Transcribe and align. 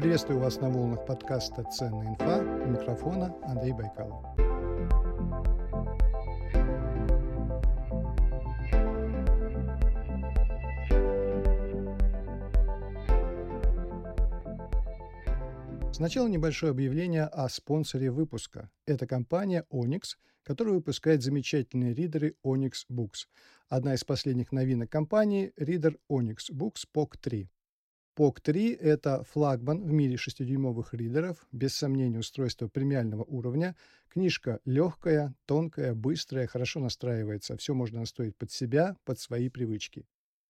Приветствую 0.00 0.40
вас 0.40 0.58
на 0.62 0.70
волнах 0.70 1.04
подкаста 1.04 1.62
«Ценная 1.64 2.08
инфа». 2.08 2.38
У 2.38 2.70
микрофона 2.70 3.36
Андрей 3.42 3.74
Байкалов. 3.74 4.24
Сначала 15.92 16.28
небольшое 16.28 16.70
объявление 16.70 17.24
о 17.24 17.50
спонсоре 17.50 18.10
выпуска. 18.10 18.70
Это 18.86 19.06
компания 19.06 19.66
Onyx, 19.70 20.16
которая 20.44 20.76
выпускает 20.76 21.22
замечательные 21.22 21.92
ридеры 21.92 22.36
Onyx 22.42 22.86
Books. 22.90 23.26
Одна 23.68 23.92
из 23.92 24.04
последних 24.04 24.50
новинок 24.50 24.88
компании– 24.88 25.52
ридер 25.58 25.98
Onyx 26.10 26.50
Books 26.50 26.86
POC 26.90 27.18
3. 27.20 27.50
POC 28.20 28.40
3– 28.42 28.72
это 28.82 29.24
флагман 29.24 29.82
в 29.82 29.90
мире 29.92 30.16
6-дюймовых 30.16 30.88
ридеров, 30.92 31.46
без 31.52 31.74
сомнения 31.74 32.18
устройство 32.18 32.68
премиального 32.68 33.24
уровня. 33.24 33.74
Книжка 34.10 34.60
легкая, 34.66 35.34
тонкая, 35.46 35.94
быстрая, 35.94 36.46
хорошо 36.46 36.80
настраивается. 36.80 37.56
Все 37.56 37.72
можно 37.72 38.00
настроить 38.00 38.36
под 38.36 38.52
себя, 38.52 38.94
под 39.06 39.18
свои 39.18 39.48
привычки. 39.48 40.04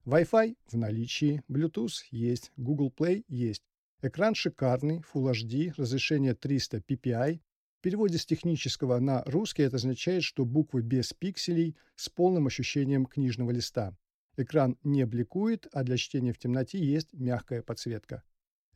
Wi-Fi 0.05 0.57
в 0.67 0.77
наличии, 0.77 1.45
Bluetooth 1.49 1.93
есть, 2.11 2.51
Google 2.57 2.93
Play 2.93 3.23
есть. 3.29 3.63
Экран 4.03 4.35
шикарный, 4.35 5.05
Full 5.15 5.31
HD, 5.31 5.73
разрешение 5.77 6.35
300 6.35 6.79
ppi. 6.79 7.39
В 7.79 7.83
переводе 7.83 8.19
с 8.19 8.27
технического 8.27 8.99
на 8.99 9.23
русский 9.27 9.63
это 9.63 9.77
означает, 9.77 10.25
что 10.25 10.45
буквы 10.45 10.83
без 10.83 11.13
пикселей 11.13 11.77
с 11.95 12.09
полным 12.09 12.49
ощущением 12.49 13.07
книжного 13.07 13.53
листа. 13.53 13.95
Экран 14.41 14.77
не 14.85 15.05
бликует, 15.07 15.67
а 15.73 15.83
для 15.83 15.97
чтения 15.97 16.33
в 16.33 16.39
темноте 16.39 16.79
есть 16.79 17.13
мягкая 17.13 17.63
подсветка. 17.63 18.23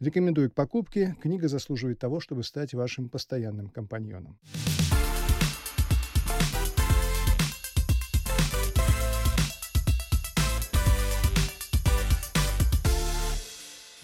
Рекомендую 0.00 0.50
к 0.50 0.54
покупке. 0.54 1.16
Книга 1.22 1.48
заслуживает 1.48 1.98
того, 1.98 2.20
чтобы 2.20 2.42
стать 2.42 2.74
вашим 2.74 3.08
постоянным 3.08 3.68
компаньоном. 3.68 4.38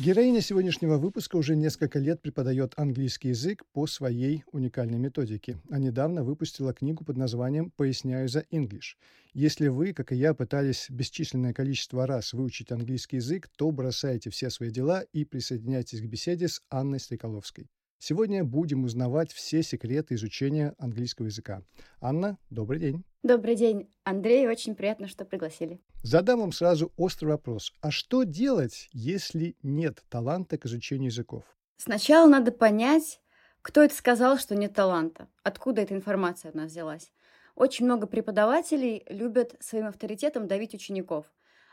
Героиня 0.02 0.40
сегодняшнего 0.40 0.96
выпуска 0.96 1.36
уже 1.36 1.54
несколько 1.54 1.98
лет 1.98 2.22
преподает 2.22 2.72
английский 2.78 3.28
язык 3.28 3.66
по 3.74 3.86
своей 3.86 4.44
уникальной 4.50 4.96
методике, 4.96 5.58
а 5.68 5.78
недавно 5.78 6.24
выпустила 6.24 6.72
книгу 6.72 7.04
под 7.04 7.18
названием 7.18 7.70
«Поясняю 7.70 8.26
за 8.26 8.46
English». 8.50 8.96
Если 9.34 9.68
вы, 9.68 9.92
как 9.92 10.12
и 10.12 10.16
я, 10.16 10.32
пытались 10.32 10.88
бесчисленное 10.88 11.52
количество 11.52 12.06
раз 12.06 12.32
выучить 12.32 12.72
английский 12.72 13.16
язык, 13.16 13.50
то 13.58 13.70
бросайте 13.70 14.30
все 14.30 14.48
свои 14.48 14.70
дела 14.70 15.02
и 15.12 15.26
присоединяйтесь 15.26 16.00
к 16.00 16.06
беседе 16.06 16.48
с 16.48 16.62
Анной 16.70 16.98
Стреколовской. 16.98 17.68
Сегодня 18.02 18.44
будем 18.44 18.84
узнавать 18.84 19.30
все 19.30 19.62
секреты 19.62 20.14
изучения 20.14 20.74
английского 20.78 21.26
языка. 21.26 21.62
Анна, 22.00 22.38
добрый 22.48 22.80
день. 22.80 23.04
Добрый 23.22 23.56
день, 23.56 23.90
Андрей. 24.04 24.48
Очень 24.48 24.74
приятно, 24.74 25.06
что 25.06 25.26
пригласили. 25.26 25.82
Задам 26.02 26.40
вам 26.40 26.52
сразу 26.52 26.94
острый 26.96 27.26
вопрос. 27.26 27.74
А 27.82 27.90
что 27.90 28.22
делать, 28.22 28.88
если 28.92 29.54
нет 29.62 30.02
таланта 30.08 30.56
к 30.56 30.64
изучению 30.64 31.10
языков? 31.10 31.44
Сначала 31.76 32.26
надо 32.26 32.52
понять, 32.52 33.20
кто 33.60 33.82
это 33.82 33.94
сказал, 33.94 34.38
что 34.38 34.54
нет 34.54 34.72
таланта. 34.72 35.28
Откуда 35.42 35.82
эта 35.82 35.92
информация 35.94 36.48
от 36.48 36.54
нас 36.54 36.70
взялась. 36.70 37.12
Очень 37.54 37.84
много 37.84 38.06
преподавателей 38.06 39.04
любят 39.10 39.56
своим 39.60 39.88
авторитетом 39.88 40.48
давить 40.48 40.72
учеников. 40.72 41.26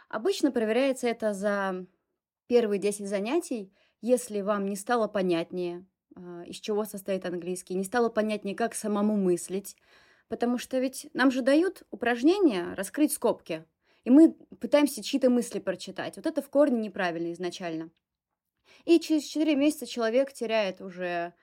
Обычно 0.09 0.52
проверяется 0.52 1.08
это 1.08 1.33
за 1.33 1.86
первые 2.48 2.80
10 2.80 3.08
занятий, 3.08 3.73
если 4.02 4.42
вам 4.42 4.66
не 4.66 4.75
стало 4.75 5.08
понятнее, 5.08 5.86
из 6.46 6.58
чего 6.58 6.86
состоит 6.86 7.26
английский, 7.26 7.76
не 7.76 7.84
стало 7.84 8.10
понятнее, 8.10 8.56
как 8.56 8.76
самому 8.76 9.16
мыслить, 9.18 9.76
потому 10.28 10.58
что 10.58 10.80
ведь 10.80 11.10
нам 11.14 11.32
же 11.32 11.42
дают 11.42 11.83
упражнения 11.92 12.73
раскрыть 12.76 13.14
скобки, 13.14 13.66
и 14.04 14.10
мы 14.10 14.33
пытаемся 14.60 15.04
чьи-то 15.04 15.30
мысли 15.30 15.60
прочитать. 15.60 16.16
Вот 16.16 16.26
это 16.26 16.42
в 16.42 16.50
корне 16.50 16.80
неправильно 16.80 17.32
изначально. 17.33 17.92
И 18.86 19.00
через 19.00 19.23
4 19.23 19.56
месяца 19.56 19.86
человек 19.86 20.32
теряет 20.32 20.82
уже 20.82 21.33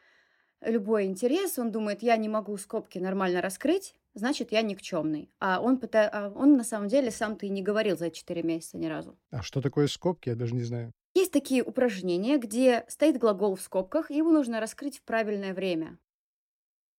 любой 0.60 1.04
интерес, 1.04 1.58
он 1.58 1.70
думает, 1.70 2.02
я 2.02 2.16
не 2.16 2.28
могу 2.28 2.56
скобки 2.56 2.98
нормально 2.98 3.42
раскрыть, 3.42 3.94
значит, 4.14 4.52
я 4.52 4.62
никчемный. 4.62 5.30
А 5.40 5.60
он, 5.60 5.78
пыта... 5.78 6.08
а 6.10 6.30
он 6.34 6.56
на 6.56 6.64
самом 6.64 6.88
деле 6.88 7.10
сам-то 7.10 7.46
и 7.46 7.50
не 7.50 7.62
говорил 7.62 7.98
за 7.98 8.10
4 8.10 8.42
месяца 8.42 8.78
ни 8.78 8.86
разу. 8.86 9.18
А 9.30 9.42
что 9.42 9.60
такое 9.60 9.86
скобки, 9.86 10.30
я 10.30 10.36
даже 10.36 10.54
не 10.54 10.62
знаю. 10.62 10.92
Есть 11.14 11.32
такие 11.32 11.62
упражнения, 11.62 12.38
где 12.38 12.84
стоит 12.88 13.18
глагол 13.18 13.54
в 13.54 13.60
скобках, 13.60 14.10
и 14.10 14.16
его 14.16 14.32
нужно 14.32 14.60
раскрыть 14.60 14.98
в 14.98 15.02
правильное 15.02 15.54
время. 15.54 15.98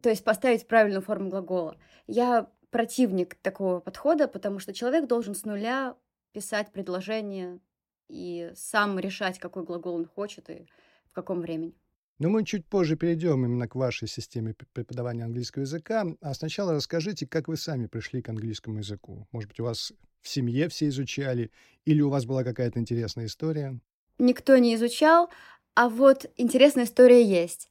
То 0.02 0.10
есть 0.10 0.24
поставить 0.24 0.68
правильную 0.68 1.02
форму 1.02 1.30
глагола. 1.30 1.78
Я 2.08 2.50
противник 2.70 3.36
такого 3.36 3.80
подхода, 3.80 4.28
потому 4.28 4.60
что 4.60 4.74
человек 4.74 5.08
должен 5.08 5.36
с 5.36 5.44
нуля 5.44 5.98
писать 6.32 6.72
предложение 6.72 7.60
и 8.08 8.52
сам 8.56 9.00
решать, 9.00 9.40
какой 9.40 9.64
глагол 9.64 9.96
он 9.96 10.06
хочет 10.06 10.50
и 10.50 10.68
в 11.10 11.12
каком 11.12 11.42
времени. 11.42 11.74
Но 12.18 12.30
мы 12.30 12.46
чуть 12.46 12.66
позже 12.66 12.96
перейдем 12.96 13.44
именно 13.44 13.68
к 13.68 13.76
вашей 13.76 14.08
системе 14.08 14.56
преподавания 14.74 15.26
английского 15.26 15.64
языка. 15.64 16.06
А 16.22 16.34
сначала 16.34 16.74
расскажите, 16.74 17.28
как 17.28 17.50
вы 17.50 17.58
сами 17.58 17.88
пришли 17.88 18.22
к 18.22 18.30
английскому 18.30 18.78
языку. 18.78 19.28
Может 19.32 19.50
быть, 19.50 19.60
у 19.60 19.66
вас 19.66 19.92
в 20.22 20.30
семье 20.30 20.70
все 20.70 20.88
изучали, 20.88 21.52
или 21.84 22.02
у 22.02 22.10
вас 22.10 22.26
была 22.26 22.46
какая-то 22.46 22.80
интересная 22.80 23.26
история? 23.26 23.80
Никто 24.18 24.58
не 24.58 24.76
изучал, 24.76 25.30
а 25.74 25.90
вот 25.90 26.26
интересная 26.38 26.86
история 26.86 27.24
есть. 27.24 27.70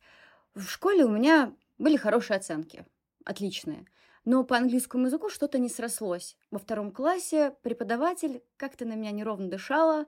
В 0.54 0.68
школе 0.68 1.04
у 1.04 1.08
меня 1.08 1.52
были 1.78 1.96
хорошие 1.96 2.36
оценки, 2.36 2.84
отличные. 3.24 3.86
Но 4.24 4.44
по 4.44 4.56
английскому 4.56 5.06
языку 5.06 5.28
что-то 5.28 5.58
не 5.58 5.68
срослось. 5.68 6.36
Во 6.50 6.58
втором 6.58 6.92
классе 6.92 7.54
преподаватель 7.62 8.42
как-то 8.56 8.84
на 8.84 8.94
меня 8.94 9.10
неровно 9.10 9.48
дышала, 9.48 10.06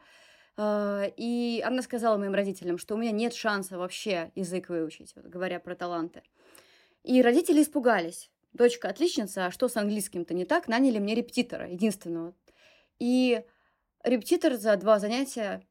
э, 0.57 1.11
и 1.17 1.63
она 1.65 1.83
сказала 1.83 2.17
моим 2.17 2.33
родителям, 2.33 2.79
что 2.79 2.95
у 2.95 2.99
меня 2.99 3.11
нет 3.11 3.35
шанса 3.35 3.77
вообще 3.77 4.31
язык 4.35 4.69
выучить, 4.69 5.13
говоря 5.17 5.61
про 5.61 5.75
таланты. 5.75 6.23
И 7.03 7.21
родители 7.21 7.63
испугались. 7.63 8.31
Дочка 8.53 8.89
отличница, 8.89 9.47
а 9.47 9.51
что 9.51 9.69
с 9.69 9.77
английским-то 9.77 10.33
не 10.33 10.47
так? 10.47 10.67
Наняли 10.67 10.99
мне 10.99 11.15
репетитора, 11.15 11.69
единственного. 11.69 12.35
И 12.99 13.45
репетитор 14.03 14.55
за 14.55 14.77
два 14.77 14.99
занятия 14.99 15.63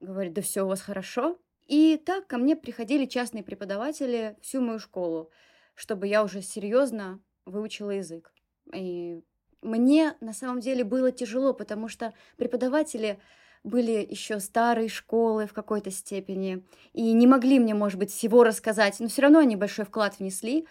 говорит, 0.00 0.32
да 0.32 0.42
все 0.42 0.62
у 0.62 0.68
вас 0.68 0.80
хорошо. 0.80 1.38
И 1.66 2.00
так 2.04 2.26
ко 2.26 2.38
мне 2.38 2.56
приходили 2.56 3.06
частные 3.06 3.44
преподаватели 3.44 4.36
всю 4.40 4.60
мою 4.60 4.78
школу, 4.78 5.30
чтобы 5.74 6.08
я 6.08 6.24
уже 6.24 6.42
серьезно 6.42 7.20
выучила 7.46 7.90
язык. 7.90 8.32
И 8.74 9.22
мне 9.62 10.16
на 10.20 10.32
самом 10.32 10.60
деле 10.60 10.84
было 10.84 11.12
тяжело, 11.12 11.52
потому 11.52 11.88
что 11.88 12.12
преподаватели 12.36 13.20
были 13.62 14.06
еще 14.08 14.40
старой 14.40 14.88
школы 14.88 15.46
в 15.46 15.52
какой-то 15.52 15.90
степени 15.90 16.64
и 16.92 17.12
не 17.12 17.26
могли 17.26 17.58
мне, 17.58 17.74
может 17.74 17.98
быть, 17.98 18.10
всего 18.10 18.42
рассказать, 18.42 18.98
но 19.00 19.08
все 19.08 19.22
равно 19.22 19.38
они 19.40 19.54
большой 19.54 19.84
вклад 19.84 20.18
внесли. 20.18 20.66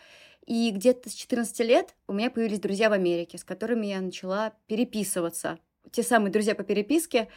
И 0.45 0.71
где-то 0.71 1.09
с 1.09 1.13
14 1.13 1.59
лет 1.59 1.95
у 2.07 2.13
меня 2.13 2.31
появились 2.31 2.59
друзья 2.59 2.89
в 2.89 2.93
Америке, 2.93 3.37
с 3.37 3.43
которыми 3.43 3.85
я 3.87 4.01
начала 4.01 4.53
переписываться 4.65 5.59
те 5.91 6.03
самые 6.03 6.31
друзья 6.31 6.55
по 6.55 6.63
переписке, 6.63 7.29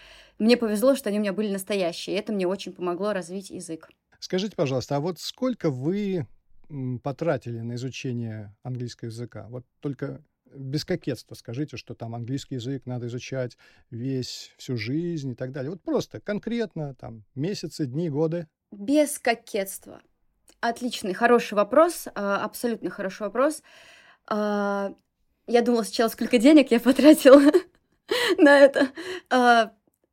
мне 0.42 0.56
повезло, 0.56 0.96
что 0.96 1.08
они 1.08 1.18
у 1.18 1.22
меня 1.22 1.32
были 1.32 1.52
настоящие. 1.52 2.16
И 2.16 2.18
это 2.18 2.32
мне 2.32 2.48
очень 2.48 2.72
помогло 2.72 3.12
развить 3.12 3.50
язык. 3.50 3.88
Скажите, 4.18 4.56
пожалуйста, 4.56 4.96
а 4.96 5.00
вот 5.00 5.20
сколько 5.20 5.70
вы 5.70 6.26
потратили 7.02 7.60
на 7.60 7.74
изучение 7.74 8.52
английского 8.64 9.08
языка? 9.08 9.46
Вот 9.50 9.64
только 9.80 10.20
без 10.52 10.84
кокетства 10.84 11.34
скажите, 11.34 11.76
что 11.76 11.94
там 11.94 12.14
английский 12.16 12.56
язык 12.56 12.86
надо 12.86 13.06
изучать 13.06 13.56
весь, 13.90 14.52
всю 14.58 14.76
жизнь 14.76 15.30
и 15.30 15.34
так 15.34 15.52
далее. 15.52 15.70
Вот 15.70 15.82
просто, 15.82 16.20
конкретно, 16.20 16.94
там, 16.94 17.24
месяцы, 17.36 17.86
дни, 17.86 18.10
годы. 18.10 18.48
Без 18.72 19.20
кокетства. 19.20 20.02
Отличный, 20.60 21.14
хороший 21.14 21.54
вопрос, 21.54 22.08
а, 22.14 22.44
абсолютно 22.44 22.90
хороший 22.90 23.22
вопрос. 23.22 23.62
А, 24.26 24.92
я 25.46 25.62
думала 25.62 25.84
сначала, 25.84 26.08
сколько 26.08 26.38
денег 26.38 26.72
я 26.72 26.80
потратила 26.80 27.40
на 28.38 28.58
это. 28.58 28.90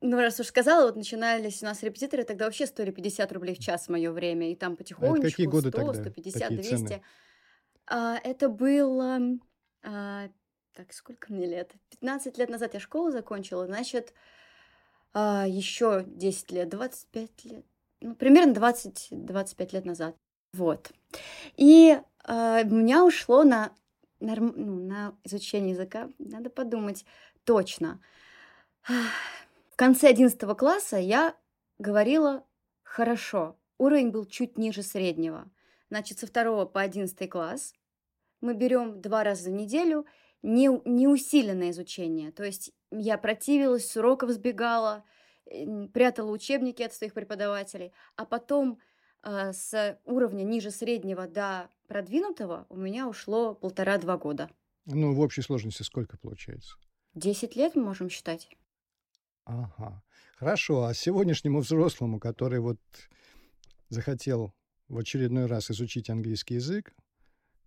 Ну, 0.02 0.16
раз 0.16 0.40
уж 0.40 0.46
сказала, 0.46 0.86
вот 0.86 0.96
начинались 0.96 1.62
у 1.62 1.66
нас 1.66 1.82
репетиторы, 1.82 2.24
тогда 2.24 2.46
вообще 2.46 2.66
стоили 2.66 2.90
50 2.90 3.32
рублей 3.32 3.54
в 3.54 3.58
час 3.58 3.86
в 3.86 3.90
мое 3.90 4.10
время, 4.12 4.50
и 4.50 4.54
там 4.54 4.76
потихонечку 4.76 5.26
а 5.26 5.30
какие 5.30 5.46
годы 5.46 5.68
100, 5.68 5.78
тогда 5.78 5.94
150, 5.94 6.56
200. 6.56 7.02
А, 7.86 8.18
это 8.24 8.48
было... 8.48 9.18
А, 9.82 10.28
так, 10.74 10.92
сколько 10.92 11.32
мне 11.32 11.46
лет? 11.46 11.72
15 11.90 12.38
лет 12.38 12.48
назад 12.48 12.74
я 12.74 12.80
школу 12.80 13.10
закончила, 13.10 13.66
значит, 13.66 14.14
а, 15.12 15.44
еще 15.46 16.04
10 16.06 16.52
лет, 16.52 16.68
25 16.70 17.44
лет, 17.44 17.64
ну, 18.00 18.14
примерно 18.14 18.52
20-25 18.52 19.72
лет 19.74 19.84
назад. 19.84 20.16
Вот. 20.54 20.92
И 21.56 22.00
а, 22.24 22.62
у 22.62 22.74
меня 22.74 23.04
ушло 23.04 23.42
на, 23.42 23.72
на, 24.20 24.36
ну, 24.36 24.86
на 24.86 25.14
изучение 25.24 25.72
языка, 25.72 26.08
надо 26.18 26.48
подумать, 26.48 27.04
точно. 27.44 28.00
В 29.80 29.82
конце 29.82 30.10
11 30.10 30.38
класса 30.58 30.98
я 30.98 31.34
говорила 31.78 32.44
хорошо. 32.82 33.58
уровень 33.78 34.10
был 34.10 34.26
чуть 34.26 34.58
ниже 34.58 34.82
среднего. 34.82 35.50
Значит, 35.88 36.18
со 36.18 36.26
второго 36.26 36.66
по 36.66 36.82
одиннадцатый 36.82 37.28
класс 37.28 37.72
мы 38.42 38.52
берем 38.52 39.00
два 39.00 39.24
раза 39.24 39.48
в 39.48 39.54
неделю 39.54 40.04
не, 40.42 40.68
не 40.84 41.08
усиленное 41.08 41.70
изучение. 41.70 42.30
То 42.30 42.44
есть 42.44 42.74
я 42.90 43.16
противилась, 43.16 43.90
с 43.90 43.96
уроков 43.96 44.32
сбегала, 44.32 45.02
прятала 45.94 46.30
учебники 46.30 46.82
от 46.82 46.92
своих 46.92 47.14
преподавателей, 47.14 47.94
а 48.16 48.26
потом 48.26 48.80
э, 49.22 49.54
с 49.54 49.98
уровня 50.04 50.42
ниже 50.42 50.72
среднего 50.72 51.26
до 51.26 51.70
продвинутого 51.88 52.66
у 52.68 52.76
меня 52.76 53.08
ушло 53.08 53.54
полтора-два 53.54 54.18
года. 54.18 54.50
Ну, 54.84 55.14
в 55.14 55.20
общей 55.20 55.40
сложности 55.40 55.84
сколько 55.84 56.18
получается? 56.18 56.76
Десять 57.14 57.56
лет 57.56 57.76
мы 57.76 57.84
можем 57.84 58.10
считать. 58.10 58.46
Ага. 59.44 60.02
Хорошо. 60.36 60.84
А 60.84 60.94
сегодняшнему 60.94 61.60
взрослому, 61.60 62.18
который 62.18 62.60
вот 62.60 62.78
захотел 63.88 64.54
в 64.88 64.98
очередной 64.98 65.46
раз 65.46 65.70
изучить 65.70 66.10
английский 66.10 66.54
язык, 66.54 66.94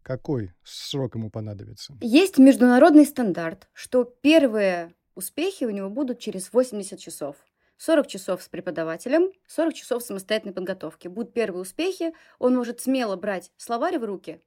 какой 0.02 0.54
срок 0.64 1.16
ему 1.16 1.30
понадобится? 1.30 1.96
Есть 2.02 2.38
международный 2.38 3.06
стандарт, 3.06 3.70
что 3.74 4.04
первые 4.04 4.94
успехи 5.16 5.64
у 5.64 5.70
него 5.70 5.90
будут 5.90 6.20
через 6.20 6.52
80 6.52 7.00
часов. 7.00 7.38
40 7.78 8.08
часов 8.08 8.44
с 8.44 8.50
преподавателем, 8.50 9.32
40 9.48 9.74
часов 9.74 10.04
самостоятельной 10.04 10.54
подготовки. 10.54 11.08
Будут 11.08 11.34
первые 11.34 11.62
успехи, 11.62 12.14
он 12.40 12.56
может 12.56 12.82
смело 12.82 13.16
брать 13.16 13.52
словарь 13.58 13.98
в 13.98 14.04
руки 14.04 14.42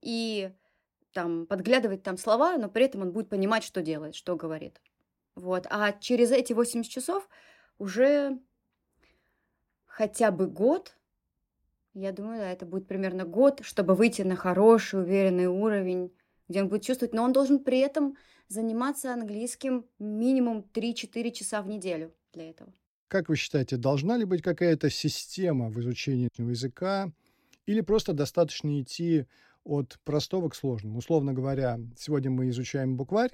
и 0.00 0.52
там 1.12 1.46
подглядывать 1.46 2.02
там 2.02 2.16
слова, 2.16 2.56
но 2.56 2.68
при 2.68 2.84
этом 2.84 3.02
он 3.02 3.12
будет 3.12 3.28
понимать, 3.28 3.64
что 3.64 3.82
делает, 3.82 4.14
что 4.14 4.36
говорит. 4.36 4.80
Вот. 5.34 5.66
А 5.70 5.92
через 5.92 6.30
эти 6.30 6.52
80 6.52 6.90
часов 6.90 7.28
уже 7.78 8.38
хотя 9.86 10.30
бы 10.30 10.46
год, 10.46 10.96
я 11.94 12.12
думаю, 12.12 12.38
да, 12.38 12.50
это 12.50 12.66
будет 12.66 12.86
примерно 12.86 13.24
год, 13.24 13.60
чтобы 13.62 13.94
выйти 13.94 14.22
на 14.22 14.36
хороший, 14.36 15.00
уверенный 15.00 15.46
уровень, 15.46 16.12
где 16.48 16.62
он 16.62 16.68
будет 16.68 16.82
чувствовать, 16.82 17.14
но 17.14 17.22
он 17.22 17.32
должен 17.32 17.58
при 17.58 17.78
этом 17.78 18.16
заниматься 18.48 19.12
английским 19.12 19.86
минимум 19.98 20.66
3-4 20.72 21.30
часа 21.30 21.62
в 21.62 21.68
неделю 21.68 22.12
для 22.32 22.50
этого. 22.50 22.72
Как 23.08 23.28
вы 23.28 23.36
считаете, 23.36 23.76
должна 23.76 24.16
ли 24.16 24.24
быть 24.24 24.42
какая-то 24.42 24.90
система 24.90 25.68
в 25.68 25.80
изучении 25.80 26.28
языка, 26.38 27.12
или 27.66 27.80
просто 27.80 28.12
достаточно 28.12 28.80
идти 28.80 29.26
от 29.64 29.98
простого 30.04 30.48
к 30.48 30.54
сложному? 30.54 30.98
Условно 30.98 31.32
говоря, 31.32 31.78
сегодня 31.96 32.30
мы 32.30 32.48
изучаем 32.48 32.96
букварь, 32.96 33.30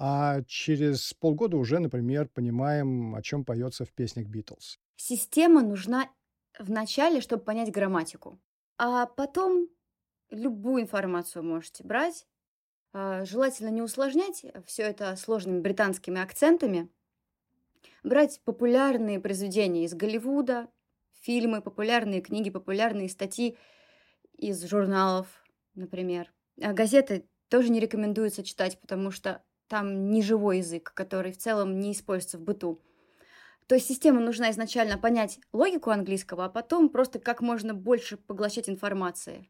а 0.00 0.42
через 0.46 1.12
полгода 1.14 1.56
уже, 1.56 1.80
например, 1.80 2.28
понимаем, 2.28 3.16
о 3.16 3.22
чем 3.22 3.44
поется 3.44 3.84
в 3.84 3.92
песнях 3.92 4.28
Битлз. 4.28 4.78
Система 4.94 5.62
нужна 5.62 6.08
в 6.56 6.70
начале, 6.70 7.20
чтобы 7.20 7.42
понять 7.42 7.72
грамматику. 7.72 8.38
А 8.78 9.06
потом 9.06 9.68
любую 10.30 10.82
информацию 10.82 11.42
можете 11.42 11.82
брать. 11.82 12.28
А, 12.92 13.24
желательно 13.24 13.70
не 13.70 13.82
усложнять 13.82 14.46
все 14.66 14.84
это 14.84 15.16
сложными 15.16 15.60
британскими 15.60 16.20
акцентами. 16.20 16.88
Брать 18.04 18.40
популярные 18.44 19.18
произведения 19.18 19.84
из 19.84 19.94
Голливуда, 19.94 20.68
фильмы, 21.22 21.60
популярные 21.60 22.20
книги, 22.20 22.50
популярные 22.50 23.08
статьи 23.08 23.58
из 24.36 24.64
журналов, 24.64 25.26
например. 25.74 26.32
А 26.62 26.72
газеты 26.72 27.28
тоже 27.48 27.70
не 27.70 27.80
рекомендуется 27.80 28.44
читать, 28.44 28.80
потому 28.80 29.10
что 29.10 29.42
там 29.68 30.10
не 30.10 30.22
живой 30.22 30.58
язык, 30.58 30.92
который 30.94 31.32
в 31.32 31.38
целом 31.38 31.78
не 31.78 31.92
используется 31.92 32.38
в 32.38 32.42
быту. 32.42 32.80
То 33.66 33.74
есть 33.74 33.86
система 33.86 34.20
нужна 34.20 34.50
изначально 34.50 34.96
понять 34.96 35.38
логику 35.52 35.90
английского, 35.90 36.46
а 36.46 36.48
потом 36.48 36.88
просто 36.88 37.18
как 37.18 37.42
можно 37.42 37.74
больше 37.74 38.16
поглощать 38.16 38.68
информации. 38.68 39.48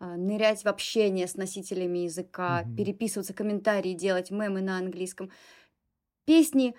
А, 0.00 0.16
нырять 0.16 0.64
в 0.64 0.66
общение 0.66 1.28
с 1.28 1.36
носителями 1.36 1.98
языка, 1.98 2.62
mm-hmm. 2.62 2.76
переписываться, 2.76 3.32
комментарии 3.32 3.92
делать, 3.92 4.30
мемы 4.30 4.60
на 4.60 4.78
английском. 4.78 5.30
Песни 6.24 6.74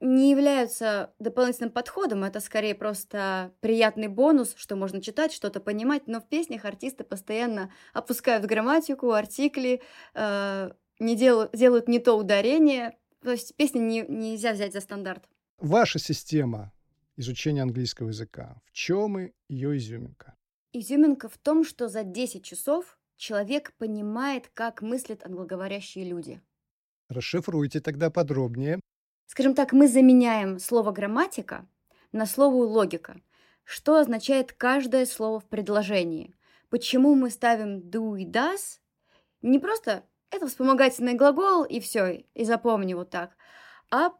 не 0.00 0.30
являются 0.30 1.12
дополнительным 1.18 1.72
подходом, 1.72 2.22
это 2.22 2.40
скорее 2.40 2.74
просто 2.74 3.52
приятный 3.60 4.08
бонус, 4.08 4.54
что 4.56 4.76
можно 4.76 5.00
читать, 5.00 5.32
что-то 5.32 5.58
понимать, 5.58 6.06
но 6.06 6.20
в 6.20 6.28
песнях 6.28 6.64
артисты 6.64 7.02
постоянно 7.02 7.72
опускают 7.92 8.44
грамматику, 8.44 9.10
артикли, 9.10 9.82
э, 10.14 10.70
не 10.98 11.16
делают, 11.16 11.52
делают 11.52 11.88
не 11.88 11.98
то 11.98 12.14
ударение, 12.14 12.96
то 13.22 13.30
есть 13.32 13.54
песни 13.56 13.78
не, 13.78 14.02
нельзя 14.02 14.52
взять 14.52 14.72
за 14.72 14.80
стандарт. 14.80 15.28
Ваша 15.58 15.98
система 15.98 16.72
изучения 17.16 17.62
английского 17.62 18.08
языка, 18.08 18.60
в 18.64 18.72
чем 18.72 19.32
ее 19.48 19.76
изюминка? 19.76 20.36
Изюминка 20.72 21.28
в 21.28 21.38
том, 21.38 21.64
что 21.64 21.88
за 21.88 22.04
10 22.04 22.44
часов 22.44 22.98
человек 23.16 23.72
понимает, 23.78 24.48
как 24.54 24.82
мыслят 24.82 25.24
англоговорящие 25.24 26.04
люди. 26.04 26.40
Расшифруйте 27.08 27.80
тогда 27.80 28.10
подробнее. 28.10 28.80
Скажем 29.26 29.54
так, 29.54 29.72
мы 29.72 29.88
заменяем 29.88 30.58
слово 30.58 30.92
«грамматика» 30.92 31.66
на 32.12 32.26
слово 32.26 32.64
«логика», 32.64 33.20
что 33.64 33.96
означает 33.96 34.52
каждое 34.52 35.04
слово 35.04 35.40
в 35.40 35.46
предложении. 35.46 36.34
Почему 36.70 37.14
мы 37.14 37.30
ставим 37.30 37.80
do 37.80 38.18
и 38.18 38.24
does? 38.24 38.80
Не 39.42 39.58
просто 39.58 40.04
это 40.30 40.46
вспомогательный 40.46 41.14
глагол 41.14 41.64
и 41.64 41.80
все, 41.80 42.24
и 42.34 42.44
запомни 42.44 42.94
вот 42.94 43.10
так, 43.10 43.36
а 43.90 44.12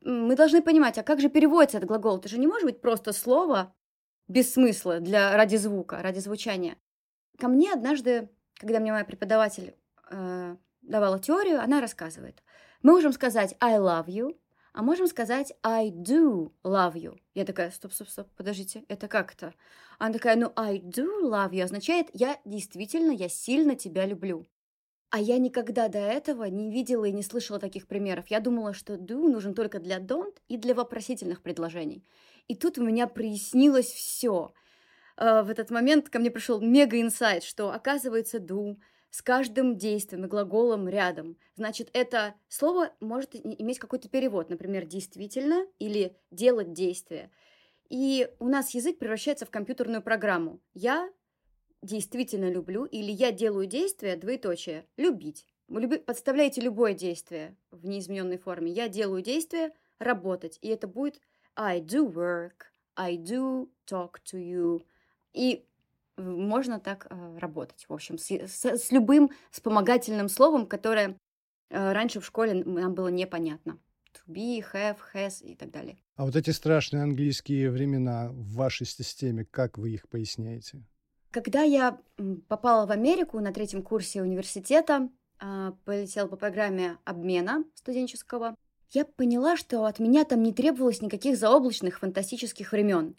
мы 0.00 0.36
должны 0.36 0.62
понимать, 0.62 0.98
а 0.98 1.02
как 1.02 1.20
же 1.20 1.28
переводится 1.28 1.78
этот 1.78 1.88
глагол? 1.88 2.18
Это 2.18 2.28
же 2.28 2.38
не 2.38 2.46
может 2.46 2.64
быть 2.64 2.80
просто 2.80 3.12
слово 3.12 3.74
без 4.28 4.52
смысла 4.52 5.00
для, 5.00 5.36
ради 5.36 5.56
звука, 5.56 6.02
ради 6.02 6.20
звучания. 6.20 6.76
Ко 7.38 7.48
мне 7.48 7.72
однажды, 7.72 8.30
когда 8.54 8.80
мне 8.80 8.92
моя 8.92 9.04
преподаватель 9.04 9.74
э, 10.10 10.56
давала 10.82 11.18
теорию, 11.18 11.60
она 11.60 11.80
рассказывает. 11.80 12.42
Мы 12.82 12.92
можем 12.92 13.12
сказать 13.12 13.56
I 13.60 13.78
love 13.78 14.06
you, 14.06 14.38
а 14.72 14.82
можем 14.82 15.06
сказать 15.06 15.54
I 15.62 15.90
do 15.90 16.52
love 16.62 16.94
you. 16.94 17.18
Я 17.34 17.44
такая, 17.44 17.70
стоп, 17.70 17.92
стоп, 17.92 18.08
стоп, 18.08 18.28
подождите, 18.36 18.84
это 18.88 19.08
как 19.08 19.34
то 19.34 19.54
Она 19.98 20.12
такая, 20.12 20.36
ну 20.36 20.52
I 20.54 20.78
do 20.78 21.22
love 21.22 21.50
you 21.50 21.62
означает 21.62 22.08
я 22.12 22.38
действительно, 22.44 23.10
я 23.10 23.28
сильно 23.28 23.74
тебя 23.74 24.06
люблю. 24.06 24.46
А 25.16 25.18
я 25.18 25.38
никогда 25.38 25.88
до 25.88 25.98
этого 25.98 26.44
не 26.44 26.70
видела 26.70 27.06
и 27.06 27.10
не 27.10 27.22
слышала 27.22 27.58
таких 27.58 27.86
примеров. 27.88 28.26
Я 28.28 28.38
думала, 28.38 28.74
что 28.74 28.96
do 28.96 29.28
нужен 29.28 29.54
только 29.54 29.78
для 29.78 29.98
don't 29.98 30.36
и 30.46 30.58
для 30.58 30.74
вопросительных 30.74 31.40
предложений. 31.40 32.04
И 32.48 32.54
тут 32.54 32.76
у 32.76 32.84
меня 32.84 33.06
прояснилось 33.06 33.90
все. 33.90 34.52
Э, 35.16 35.40
в 35.40 35.48
этот 35.48 35.70
момент 35.70 36.10
ко 36.10 36.18
мне 36.18 36.30
пришел 36.30 36.60
мега-инсайт, 36.60 37.44
что 37.44 37.72
оказывается 37.72 38.36
do 38.36 38.76
с 39.08 39.22
каждым 39.22 39.78
действием 39.78 40.26
и 40.26 40.28
глаголом 40.28 40.86
рядом. 40.86 41.38
Значит, 41.54 41.88
это 41.94 42.34
слово 42.48 42.90
может 43.00 43.34
иметь 43.34 43.78
какой-то 43.78 44.10
перевод, 44.10 44.50
например, 44.50 44.84
действительно 44.84 45.66
или 45.78 46.14
делать 46.30 46.74
действие. 46.74 47.30
И 47.88 48.28
у 48.38 48.48
нас 48.48 48.74
язык 48.74 48.98
превращается 48.98 49.46
в 49.46 49.50
компьютерную 49.50 50.02
программу. 50.02 50.60
Я 50.74 51.08
действительно 51.82 52.50
люблю 52.50 52.84
или 52.84 53.10
я 53.10 53.32
делаю 53.32 53.66
действие, 53.66 54.16
двоеточие, 54.16 54.86
любить. 54.96 55.46
Люби, 55.68 55.98
подставляете 55.98 56.60
любое 56.60 56.94
действие 56.94 57.56
в 57.70 57.86
неизмененной 57.86 58.38
форме. 58.38 58.70
Я 58.70 58.88
делаю 58.88 59.22
действие, 59.22 59.72
работать. 59.98 60.58
И 60.62 60.68
это 60.68 60.86
будет 60.86 61.20
I 61.54 61.80
do 61.80 62.12
work, 62.12 62.70
I 62.94 63.16
do 63.16 63.68
talk 63.86 64.16
to 64.32 64.38
you. 64.38 64.84
И 65.32 65.64
можно 66.16 66.80
так 66.80 67.06
э, 67.10 67.38
работать, 67.38 67.84
в 67.88 67.92
общем, 67.92 68.18
с, 68.18 68.30
с, 68.30 68.64
с 68.64 68.92
любым 68.92 69.30
вспомогательным 69.50 70.28
словом, 70.28 70.66
которое 70.66 71.18
э, 71.70 71.92
раньше 71.92 72.20
в 72.20 72.26
школе 72.26 72.64
нам 72.64 72.94
было 72.94 73.08
непонятно. 73.08 73.78
To 74.14 74.32
be, 74.32 74.64
have, 74.72 74.98
has 75.14 75.42
и 75.42 75.54
так 75.54 75.70
далее. 75.70 75.98
А 76.14 76.24
вот 76.24 76.36
эти 76.36 76.50
страшные 76.50 77.02
английские 77.02 77.70
времена 77.70 78.30
в 78.30 78.54
вашей 78.54 78.86
системе, 78.86 79.44
как 79.44 79.76
вы 79.76 79.90
их 79.90 80.08
поясняете? 80.08 80.82
Когда 81.36 81.60
я 81.60 81.98
попала 82.48 82.86
в 82.86 82.90
Америку 82.90 83.40
на 83.40 83.52
третьем 83.52 83.82
курсе 83.82 84.22
университета, 84.22 85.10
а, 85.38 85.72
полетела 85.84 86.28
по 86.28 86.36
программе 86.36 86.96
обмена 87.04 87.62
студенческого, 87.74 88.56
я 88.92 89.04
поняла, 89.04 89.58
что 89.58 89.84
от 89.84 89.98
меня 89.98 90.24
там 90.24 90.42
не 90.42 90.54
требовалось 90.54 91.02
никаких 91.02 91.36
заоблачных 91.36 91.98
фантастических 91.98 92.72
времен. 92.72 93.16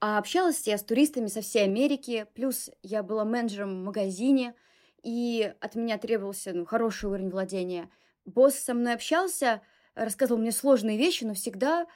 А 0.00 0.16
общалась 0.16 0.66
я 0.66 0.78
с 0.78 0.82
туристами 0.82 1.26
со 1.26 1.42
всей 1.42 1.64
Америки, 1.64 2.26
плюс 2.32 2.70
я 2.82 3.02
была 3.02 3.26
менеджером 3.26 3.82
в 3.82 3.84
магазине, 3.84 4.54
и 5.02 5.52
от 5.60 5.74
меня 5.74 5.98
требовался 5.98 6.54
ну, 6.54 6.64
хороший 6.64 7.10
уровень 7.10 7.28
владения. 7.28 7.90
Босс 8.24 8.54
со 8.54 8.72
мной 8.72 8.94
общался, 8.94 9.60
рассказывал 9.94 10.40
мне 10.40 10.52
сложные 10.52 10.96
вещи, 10.96 11.24
но 11.24 11.34
всегда 11.34 11.86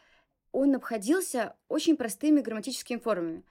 он 0.50 0.74
обходился 0.74 1.56
очень 1.70 1.96
простыми 1.96 2.42
грамматическими 2.42 2.98
формами. 2.98 3.42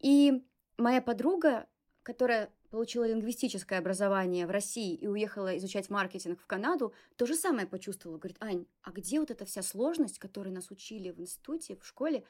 И 0.00 0.42
Моя 0.82 1.00
подруга, 1.00 1.68
которая 2.02 2.52
получила 2.70 3.06
лингвистическое 3.06 3.78
образование 3.78 4.48
в 4.48 4.50
России 4.50 4.96
и 4.96 5.06
уехала 5.06 5.56
изучать 5.56 5.90
маркетинг 5.90 6.40
в 6.40 6.46
Канаду, 6.48 6.92
то 7.14 7.24
же 7.24 7.36
самое 7.36 7.68
почувствовала. 7.68 8.18
Говорит, 8.18 8.38
Ань, 8.40 8.66
а 8.82 8.90
где 8.90 9.20
вот 9.20 9.30
эта 9.30 9.44
вся 9.44 9.62
сложность, 9.62 10.18
которой 10.18 10.48
нас 10.48 10.72
учили 10.72 11.12
в 11.12 11.20
институте, 11.20 11.76
в 11.76 11.86
школе? 11.86 12.24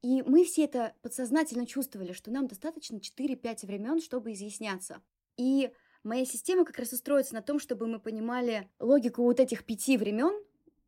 И 0.00 0.22
мы 0.22 0.44
все 0.44 0.62
это 0.62 0.94
подсознательно 1.02 1.66
чувствовали, 1.66 2.12
что 2.12 2.30
нам 2.30 2.46
достаточно 2.46 2.98
4-5 2.98 3.66
времен, 3.66 4.00
чтобы 4.00 4.32
изъясняться. 4.32 5.02
И 5.36 5.72
моя 6.04 6.24
система 6.24 6.64
как 6.64 6.78
раз 6.78 6.92
устроится 6.92 7.34
на 7.34 7.42
том, 7.42 7.58
чтобы 7.58 7.88
мы 7.88 7.98
понимали 7.98 8.70
логику 8.78 9.24
вот 9.24 9.40
этих 9.40 9.64
пяти 9.64 9.96
времен, 9.96 10.40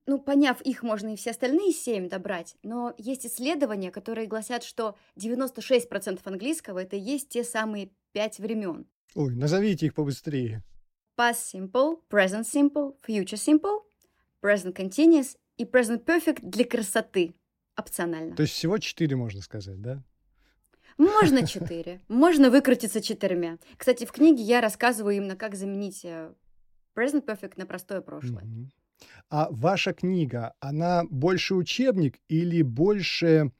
ну, 0.06 0.18
поняв 0.18 0.60
их, 0.62 0.82
можно 0.82 1.12
и 1.12 1.16
все 1.16 1.30
остальные 1.30 1.72
семь 1.72 2.08
добрать, 2.08 2.56
но 2.62 2.94
есть 2.98 3.26
исследования, 3.26 3.90
которые 3.90 4.26
гласят, 4.26 4.64
что 4.64 4.96
96% 5.16 6.20
английского— 6.24 6.78
это 6.82 6.96
и 6.96 7.00
есть 7.00 7.28
те 7.28 7.44
самые 7.44 7.90
пять 8.12 8.38
времен. 8.38 8.86
Ой, 9.14 9.34
назовите 9.34 9.86
их 9.86 9.94
побыстрее. 9.94 10.62
Past 11.16 11.52
simple, 11.54 12.00
present 12.10 12.44
simple, 12.44 12.96
future 13.06 13.36
simple, 13.36 13.80
present 14.42 14.74
continuous 14.74 15.36
и 15.58 15.64
present 15.64 16.04
perfect 16.04 16.40
для 16.42 16.64
красоты 16.64 17.34
опционально. 17.76 18.34
То 18.36 18.42
есть 18.42 18.54
всего 18.54 18.78
четыре, 18.78 19.16
можно 19.16 19.42
сказать, 19.42 19.80
да? 19.80 20.02
Можно 20.96 21.46
четыре. 21.46 22.00
Можно 22.08 22.50
выкрутиться 22.50 23.00
четырьмя. 23.00 23.58
Кстати, 23.76 24.04
в 24.04 24.12
книге 24.12 24.42
я 24.42 24.60
рассказываю 24.60 25.16
именно, 25.16 25.36
как 25.36 25.54
заменить 25.54 26.04
э, 26.04 26.32
present 26.94 27.24
perfect 27.24 27.54
на 27.56 27.66
простое 27.66 28.00
прошлое. 28.00 28.44
Мгм. 28.44 28.70
А 29.28 29.48
ваша 29.50 29.92
книга, 29.92 30.54
она 30.60 31.04
больше 31.08 31.54
учебник 31.54 32.18
или 32.28 32.62
больше 32.62 33.52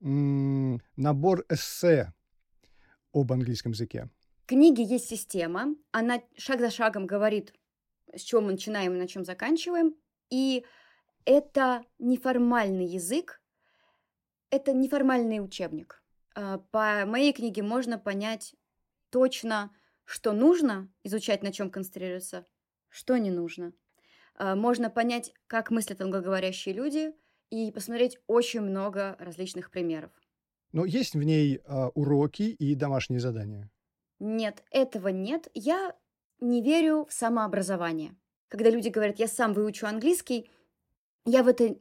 м, 0.00 0.80
набор 0.96 1.44
эссе 1.48 2.12
об 3.12 3.32
английском 3.32 3.72
языке? 3.72 4.08
В 4.44 4.46
книге 4.46 4.82
есть 4.82 5.08
система, 5.08 5.74
она 5.92 6.22
шаг 6.36 6.60
за 6.60 6.70
шагом 6.70 7.06
говорит, 7.06 7.54
с 8.14 8.22
чего 8.22 8.40
мы 8.40 8.52
начинаем 8.52 8.94
и 8.94 8.98
на 8.98 9.06
чем 9.06 9.24
заканчиваем. 9.24 9.94
И 10.30 10.64
это 11.24 11.84
неформальный 11.98 12.86
язык, 12.86 13.42
это 14.50 14.72
неформальный 14.72 15.44
учебник. 15.44 16.02
А, 16.34 16.58
По 16.58 17.04
моей 17.06 17.32
книге 17.32 17.62
можно 17.62 17.98
понять 17.98 18.54
точно, 19.10 19.70
что 20.04 20.32
нужно 20.32 20.92
изучать, 21.04 21.42
на 21.42 21.52
чем 21.52 21.70
концентрируется, 21.70 22.46
что 22.88 23.16
не 23.18 23.30
нужно. 23.30 23.72
А, 24.40 24.56
Можно 24.56 24.88
понять, 24.88 25.34
как 25.46 25.70
мыслят 25.70 26.00
англоговорящие 26.00 26.74
люди, 26.74 27.12
и 27.50 27.70
посмотреть 27.72 28.18
очень 28.26 28.62
много 28.62 29.14
различных 29.18 29.70
примеров. 29.70 30.10
Но 30.72 30.86
есть 30.86 31.14
в 31.14 31.22
ней 31.22 31.60
а, 31.66 31.88
уроки 31.88 32.44
и 32.44 32.74
домашние 32.74 33.20
задания. 33.20 33.68
Нет, 34.18 34.64
этого 34.70 35.08
нет. 35.08 35.48
Я 35.52 35.94
не 36.40 36.62
верю 36.62 37.06
в 37.06 37.12
самообразование. 37.12 38.16
Когда 38.48 38.70
люди 38.70 38.88
говорят, 38.88 39.18
я 39.18 39.28
сам 39.28 39.52
выучу 39.52 39.86
английский, 39.86 40.50
я 41.26 41.42
в 41.42 41.48
это 41.48 41.76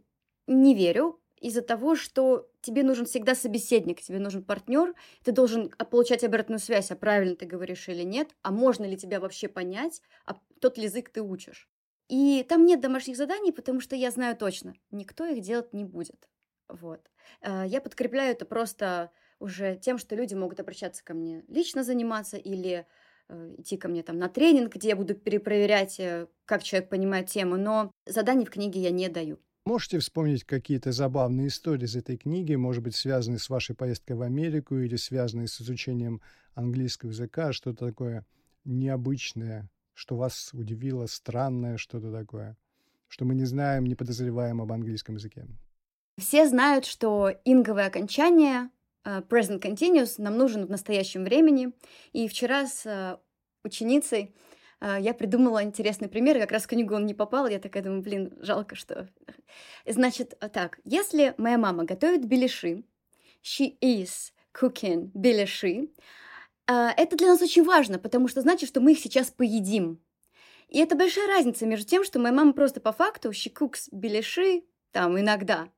не 0.46 0.76
верю 0.76 1.22
из-за 1.40 1.62
того, 1.62 1.96
что 1.96 2.50
тебе 2.60 2.84
нужен 2.84 3.06
всегда 3.06 3.36
собеседник, 3.36 4.02
тебе 4.02 4.20
нужен 4.20 4.44
партнер, 4.44 4.96
ты 5.24 5.32
должен 5.32 5.70
получать 5.70 6.26
обратную 6.26 6.60
связь, 6.60 6.92
а 6.92 6.98
правильно 6.98 7.38
ты 7.38 7.46
говоришь 7.46 7.88
или 7.88 8.04
нет, 8.04 8.36
а 8.42 8.52
можно 8.52 8.84
ли 8.84 8.98
тебя 8.98 9.22
вообще 9.22 9.48
понять, 9.48 10.02
а 10.26 10.36
тот 10.60 10.78
ли 10.78 10.84
язык 10.84 11.10
ты 11.10 11.22
учишь. 11.22 11.70
И 12.10 12.44
там 12.50 12.66
нет 12.66 12.82
домашних 12.82 13.16
заданий, 13.16 13.52
потому 13.52 13.80
что 13.80 13.96
я 13.96 14.12
знаю 14.12 14.36
точно, 14.36 14.74
никто 14.92 15.26
их 15.26 15.42
делать 15.42 15.74
не 15.74 15.86
будет. 15.86 16.28
Вот. 16.68 17.10
Э, 17.42 17.64
Я 17.68 17.82
подкрепляю 17.82 18.32
это 18.32 18.46
просто 18.46 19.12
уже 19.40 19.78
тем, 19.78 19.98
что 19.98 20.16
люди 20.16 20.34
могут 20.34 20.60
обращаться 20.60 21.04
ко 21.04 21.14
мне 21.14 21.44
лично 21.48 21.84
заниматься 21.84 22.38
или 22.38 22.86
э, 23.30 23.56
идти 23.60 23.78
ко 23.78 23.88
мне 23.88 24.04
там 24.04 24.18
на 24.18 24.28
тренинг, 24.28 24.76
где 24.76 24.90
я 24.90 24.96
буду 24.96 25.14
перепроверять, 25.14 26.00
э, 26.00 26.28
как 26.46 26.64
человек 26.64 26.90
понимает 26.90 27.28
тему, 27.28 27.58
но 27.58 27.92
заданий 28.06 28.46
в 28.46 28.50
книге 28.50 28.82
я 28.82 28.90
не 28.90 29.08
даю. 29.08 29.40
Можете 29.66 30.00
вспомнить 30.00 30.46
какие-то 30.46 30.92
забавные 30.92 31.50
истории 31.50 31.86
из 31.86 31.96
этой 31.96 32.18
книги, 32.18 32.56
может 32.56 32.82
быть, 32.82 32.96
связанные 32.96 33.38
с 33.38 33.50
вашей 33.50 33.76
поездкой 33.76 34.16
в 34.16 34.24
Америку 34.24 34.76
или 34.78 34.96
связанные 34.96 35.48
с 35.48 35.62
изучением 35.62 36.22
английского 36.56 37.12
языка, 37.12 37.54
что-то 37.54 37.86
такое 37.86 38.26
необычное, 38.66 39.70
что 40.00 40.16
вас 40.16 40.52
удивило, 40.54 41.08
странное, 41.08 41.76
что-то 41.76 42.10
такое, 42.10 42.56
что 43.10 43.26
мы 43.26 43.36
не 43.36 43.44
знаем, 43.44 43.84
не 43.84 43.96
подозреваем 43.96 44.62
об 44.62 44.72
английском 44.72 45.16
языке? 45.16 45.46
Все 46.18 46.48
знают, 46.48 46.86
что 46.86 47.34
инговое 47.44 47.88
окончание 47.88 48.70
э, 49.04 49.20
present 49.20 49.62
continuous 49.62 50.14
нам 50.18 50.38
нужен 50.38 50.66
в 50.66 50.70
настоящем 50.70 51.26
времени. 51.26 51.74
И 52.14 52.30
вчера 52.30 52.66
с 52.66 52.86
э, 52.86 53.18
ученицей 53.66 54.34
э, 54.80 55.00
я 55.02 55.14
придумала 55.14 55.62
интересный 55.64 56.08
пример, 56.08 56.40
как 56.40 56.54
раз 56.54 56.64
в 56.64 56.68
книгу 56.68 56.96
он 56.96 57.06
не 57.06 57.14
попал, 57.14 57.48
я 57.48 57.60
такая 57.60 57.84
думаю, 57.84 58.02
блин, 58.02 58.38
жалко, 58.40 58.76
что... 58.76 59.10
Значит, 59.86 60.40
так, 60.54 60.80
если 60.86 61.36
моя 61.38 61.58
мама 61.58 61.84
готовит 61.84 62.26
беляши, 62.26 62.86
she 63.44 63.78
is 63.82 64.32
cooking 64.54 65.12
беляши, 65.14 65.90
это 66.74 67.16
для 67.16 67.28
нас 67.28 67.42
очень 67.42 67.64
важно, 67.64 68.00
потому 68.00 68.28
что 68.28 68.42
значит, 68.42 68.70
что 68.70 68.82
мы 68.82 68.92
их 68.92 69.00
сейчас 69.00 69.32
поедим. 69.32 70.02
И 70.68 70.78
это 70.78 70.96
большая 70.96 71.28
разница 71.28 71.66
между 71.66 71.88
тем, 71.88 72.04
что 72.04 72.20
моя 72.20 72.34
мама 72.34 72.54
просто 72.54 72.80
по 72.80 72.92
факту 72.92 73.30
cooks 73.30 73.88
беляши 73.92 74.64
там 74.92 75.20
иногда, 75.20 75.70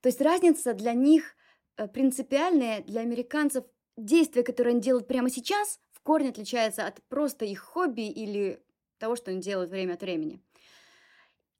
то 0.00 0.08
есть 0.08 0.20
разница 0.20 0.74
для 0.74 0.92
них 0.92 1.34
э, 1.76 1.88
принципиальная, 1.88 2.82
для 2.82 3.00
американцев 3.00 3.64
действие, 3.96 4.44
которое 4.44 4.70
они 4.70 4.80
делают 4.80 5.06
прямо 5.06 5.30
сейчас, 5.30 5.80
в 5.90 6.00
корне 6.00 6.30
отличается 6.30 6.86
от 6.86 7.02
просто 7.08 7.44
их 7.44 7.60
хобби 7.60 8.08
или 8.08 8.62
того, 8.98 9.16
что 9.16 9.30
они 9.30 9.40
делают 9.40 9.70
время 9.70 9.94
от 9.94 10.02
времени. 10.02 10.40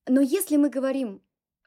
Но 0.07 0.21
если 0.21 0.57
мы 0.57 0.71
говорим 0.71 1.23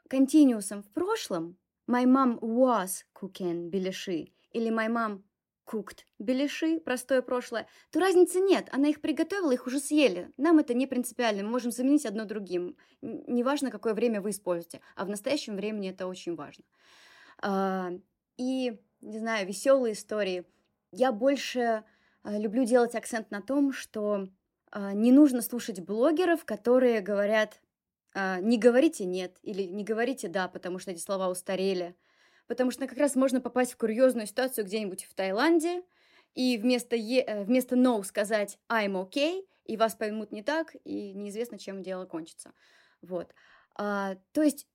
континуусом 0.10 0.82
в 0.82 0.90
прошлом, 0.92 1.58
my 1.88 2.06
mom 2.06 2.40
was 2.40 3.04
cooking 3.14 3.70
беляши 3.70 4.32
или 4.52 4.72
my 4.72 4.88
mom 4.88 5.22
cooked 5.66 6.06
беляши, 6.20 6.80
простое 6.80 7.22
прошлое, 7.22 7.68
то 7.92 8.00
разницы 8.00 8.40
нет. 8.40 8.68
Она 8.72 8.90
их 8.90 9.02
приготовила, 9.02 9.52
их 9.52 9.68
уже 9.68 9.80
съели. 9.80 10.32
Нам 10.38 10.60
это 10.60 10.74
не 10.74 10.88
принципиально, 10.88 11.44
мы 11.44 11.50
можем 11.50 11.72
заменить 11.72 12.06
одно 12.06 12.26
другим. 12.26 12.78
Неважно, 13.02 13.72
какое 13.72 13.94
время 13.94 14.22
вы 14.22 14.32
используете, 14.32 14.82
а 14.96 15.06
в 15.06 15.10
настоящем 15.10 15.56
времени 15.56 15.90
это 15.90 16.08
очень 16.08 16.36
важно. 16.36 16.64
А, 17.42 17.92
И, 18.38 18.80
не 19.02 19.20
знаю, 19.20 19.48
веселые 19.48 19.94
истории. 19.94 20.46
Я 20.92 21.12
больше 21.12 21.84
а, 22.24 22.38
люблю 22.38 22.66
делать 22.66 22.96
акцент 22.96 23.32
на 23.32 23.42
том, 23.42 23.72
что 23.74 24.28
а, 24.72 24.94
не 24.94 25.12
нужно 25.12 25.42
слушать 25.42 25.80
блогеров, 25.80 26.46
которые 26.46 27.02
говорят 27.02 27.62
не 28.14 28.58
говорите 28.58 29.06
нет 29.06 29.38
или 29.42 29.64
не 29.64 29.86
говорите 29.86 30.28
да, 30.28 30.50
потому 30.50 30.80
что 30.80 30.92
эти 30.92 31.00
слова 31.00 31.30
устарели. 31.30 31.96
Потому 32.52 32.70
что 32.70 32.86
как 32.86 32.98
раз 32.98 33.16
можно 33.16 33.40
попасть 33.40 33.72
в 33.72 33.78
курьезную 33.78 34.28
ситуацию 34.28 34.66
где-нибудь 34.66 35.06
в 35.06 35.14
Таиланде 35.14 35.84
и 36.36 36.58
вместо, 36.58 36.98
е- 36.98 37.24
э, 37.24 37.46
вместо 37.46 37.78
no 37.78 38.04
сказать 38.04 38.60
I'm 38.68 39.02
okay, 39.02 39.48
и 39.64 39.78
вас 39.78 39.96
поймут 39.96 40.34
не 40.34 40.44
так, 40.44 40.76
и 40.84 41.14
неизвестно, 41.14 41.58
чем 41.58 41.82
дело 41.82 42.06
кончится. 42.06 42.52
Вот. 43.02 43.34
А, 43.76 44.18
то 44.34 44.44
есть 44.44 44.68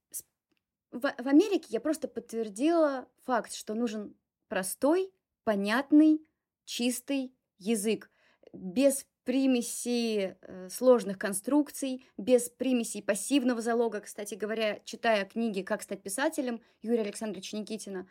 в, 0.91 1.01
в 1.03 1.29
Америке 1.29 1.67
я 1.69 1.81
просто 1.81 2.09
подтвердила 2.09 3.11
факт, 3.27 3.53
что 3.53 3.75
нужен 3.75 4.17
простой, 4.49 5.13
понятный, 5.45 6.27
чистый 6.65 7.35
язык, 7.59 8.11
без 8.55 9.05
примесей 9.27 10.35
э, 10.41 10.69
сложных 10.71 11.19
конструкций, 11.19 12.07
без 12.17 12.49
примесей 12.49 13.03
пассивного 13.03 13.61
залога. 13.61 14.01
Кстати 14.01 14.37
говоря, 14.37 14.79
читая 14.85 15.25
книги 15.25 15.63
«Как 15.63 15.83
стать 15.83 16.01
писателем» 16.03 16.61
Юрия 16.81 17.03
Александровича 17.03 17.59
Никитина, 17.59 18.07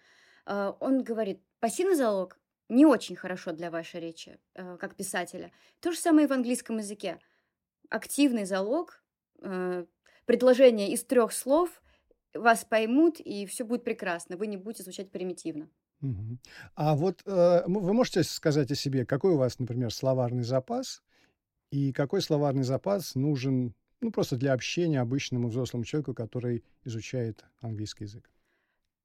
э, 0.45 0.73
он 0.81 1.03
говорит, 1.03 1.41
пассивный 1.61 1.95
залог 1.95 2.37
не 2.67 2.85
очень 2.85 3.15
хорошо 3.15 3.53
для 3.53 3.71
вашей 3.71 4.01
речи, 4.01 4.37
э, 4.55 4.77
как 4.77 4.95
писателя. 4.95 5.53
То 5.79 5.93
же 5.93 5.97
самое 5.97 6.25
и 6.25 6.29
в 6.29 6.33
английском 6.33 6.77
языке. 6.77 7.19
Активный 7.89 8.45
залог, 8.45 9.03
предложение 10.25 10.91
из 10.91 11.03
трех 11.05 11.31
слов, 11.31 11.69
вас 12.33 12.65
поймут, 12.65 13.19
и 13.19 13.45
все 13.45 13.63
будет 13.63 13.83
прекрасно. 13.83 14.37
Вы 14.37 14.47
не 14.47 14.57
будете 14.57 14.83
звучать 14.83 15.11
примитивно. 15.11 15.69
А 16.75 16.95
вот 16.95 17.21
э, 17.25 17.63
вы 17.67 17.93
можете 17.93 18.23
сказать 18.23 18.71
о 18.71 18.75
себе, 18.75 19.05
какой 19.05 19.31
у 19.31 19.37
вас, 19.37 19.59
например, 19.59 19.93
словарный 19.93 20.43
запас 20.43 21.04
и 21.75 21.91
какой 21.91 22.21
словарный 22.21 22.63
запас 22.63 23.15
нужен, 23.15 23.73
ну, 23.99 24.09
просто 24.09 24.37
для 24.37 24.53
общения 24.53 25.01
обычному 25.01 25.49
взрослому 25.49 25.83
человеку, 25.83 26.13
который 26.13 26.63
изучает 26.85 27.43
английский 27.59 28.05
язык? 28.05 28.31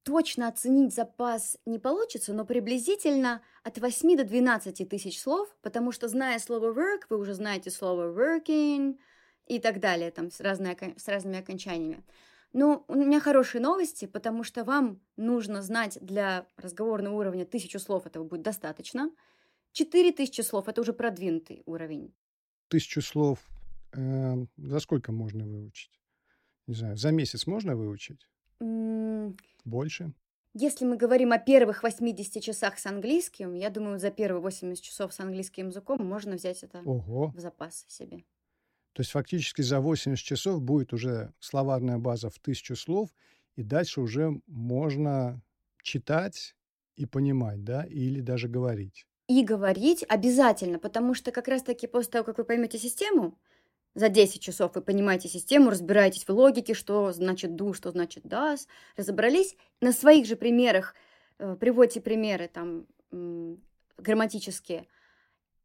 Точно 0.04 0.46
оценить 0.46 0.94
запас 0.94 1.58
не 1.66 1.80
получится, 1.80 2.32
но 2.32 2.44
приблизительно 2.44 3.42
от 3.64 3.78
8 3.78 4.16
до 4.16 4.24
12 4.24 4.88
тысяч 4.88 5.20
слов, 5.20 5.48
потому 5.62 5.90
что, 5.90 6.06
зная 6.06 6.38
слово 6.38 6.72
work, 6.72 7.06
вы 7.10 7.18
уже 7.18 7.34
знаете 7.34 7.70
слово 7.70 8.12
working 8.12 8.98
и 9.46 9.58
так 9.58 9.80
далее, 9.80 10.12
там, 10.12 10.30
с, 10.30 10.40
разные 10.40 10.76
с 10.96 11.08
разными 11.08 11.40
окончаниями. 11.40 12.04
Но 12.52 12.84
у 12.86 12.94
меня 12.94 13.18
хорошие 13.20 13.60
новости, 13.60 14.06
потому 14.06 14.44
что 14.44 14.62
вам 14.62 15.00
нужно 15.16 15.60
знать 15.62 15.98
для 16.00 16.46
разговорного 16.56 17.16
уровня 17.16 17.44
тысячу 17.44 17.80
слов, 17.80 18.06
этого 18.06 18.22
будет 18.22 18.42
достаточно. 18.42 19.10
Четыре 19.72 20.12
тысячи 20.12 20.40
слов– 20.42 20.68
это 20.68 20.80
уже 20.80 20.92
продвинутый 20.92 21.64
уровень. 21.66 22.14
Тысячу 22.70 23.02
слов 23.02 23.40
э, 23.92 24.46
за 24.56 24.78
сколько 24.78 25.10
можно 25.10 25.44
выучить? 25.44 26.00
Не 26.68 26.74
знаю, 26.74 26.96
за 26.96 27.10
месяц 27.10 27.48
можно 27.48 27.74
выучить? 27.74 28.28
М, 28.60 29.36
Больше? 29.64 30.12
Если 30.54 30.84
мы 30.84 30.96
говорим 30.96 31.32
о 31.32 31.38
первых 31.38 31.82
80 31.82 32.40
часах 32.40 32.78
с 32.78 32.86
английским, 32.86 33.54
я 33.54 33.70
думаю, 33.70 33.98
за 33.98 34.12
первые 34.12 34.40
80 34.40 34.84
часов 34.84 35.12
с 35.12 35.18
английским 35.18 35.68
языком 35.68 36.06
можно 36.06 36.36
взять 36.36 36.62
это 36.62 36.80
Ого. 36.84 37.32
в 37.34 37.40
запас 37.40 37.84
себе. 37.88 38.18
То 38.92 39.00
есть 39.00 39.10
фактически 39.10 39.62
за 39.62 39.80
80 39.80 40.24
часов 40.24 40.62
будет 40.62 40.92
уже 40.92 41.32
словарная 41.40 41.98
база 41.98 42.30
в 42.30 42.38
тысячу 42.38 42.76
слов, 42.76 43.10
и 43.56 43.64
дальше 43.64 44.00
уже 44.00 44.40
можно 44.46 45.42
читать 45.82 46.54
и 46.94 47.04
понимать, 47.04 47.64
да, 47.64 47.82
или 47.82 48.20
даже 48.20 48.46
говорить. 48.48 49.06
И 49.30 49.44
говорить 49.44 50.04
обязательно, 50.08 50.80
потому 50.80 51.14
что 51.14 51.30
как 51.30 51.46
раз-таки 51.46 51.86
после 51.86 52.10
того, 52.10 52.24
как 52.24 52.38
вы 52.38 52.42
поймете 52.42 52.78
систему, 52.78 53.38
за 53.94 54.08
10 54.08 54.42
часов 54.42 54.74
вы 54.74 54.82
понимаете 54.82 55.28
систему, 55.28 55.70
разбираетесь 55.70 56.24
в 56.26 56.30
логике, 56.30 56.74
что 56.74 57.12
значит 57.12 57.52
do, 57.52 57.72
что 57.72 57.92
значит 57.92 58.24
does, 58.24 58.66
разобрались. 58.96 59.54
На 59.80 59.92
своих 59.92 60.26
же 60.26 60.34
примерах 60.34 60.96
э, 61.38 61.54
приводите 61.60 62.00
примеры 62.00 62.50
там 62.52 62.88
грамматические. 63.98 64.88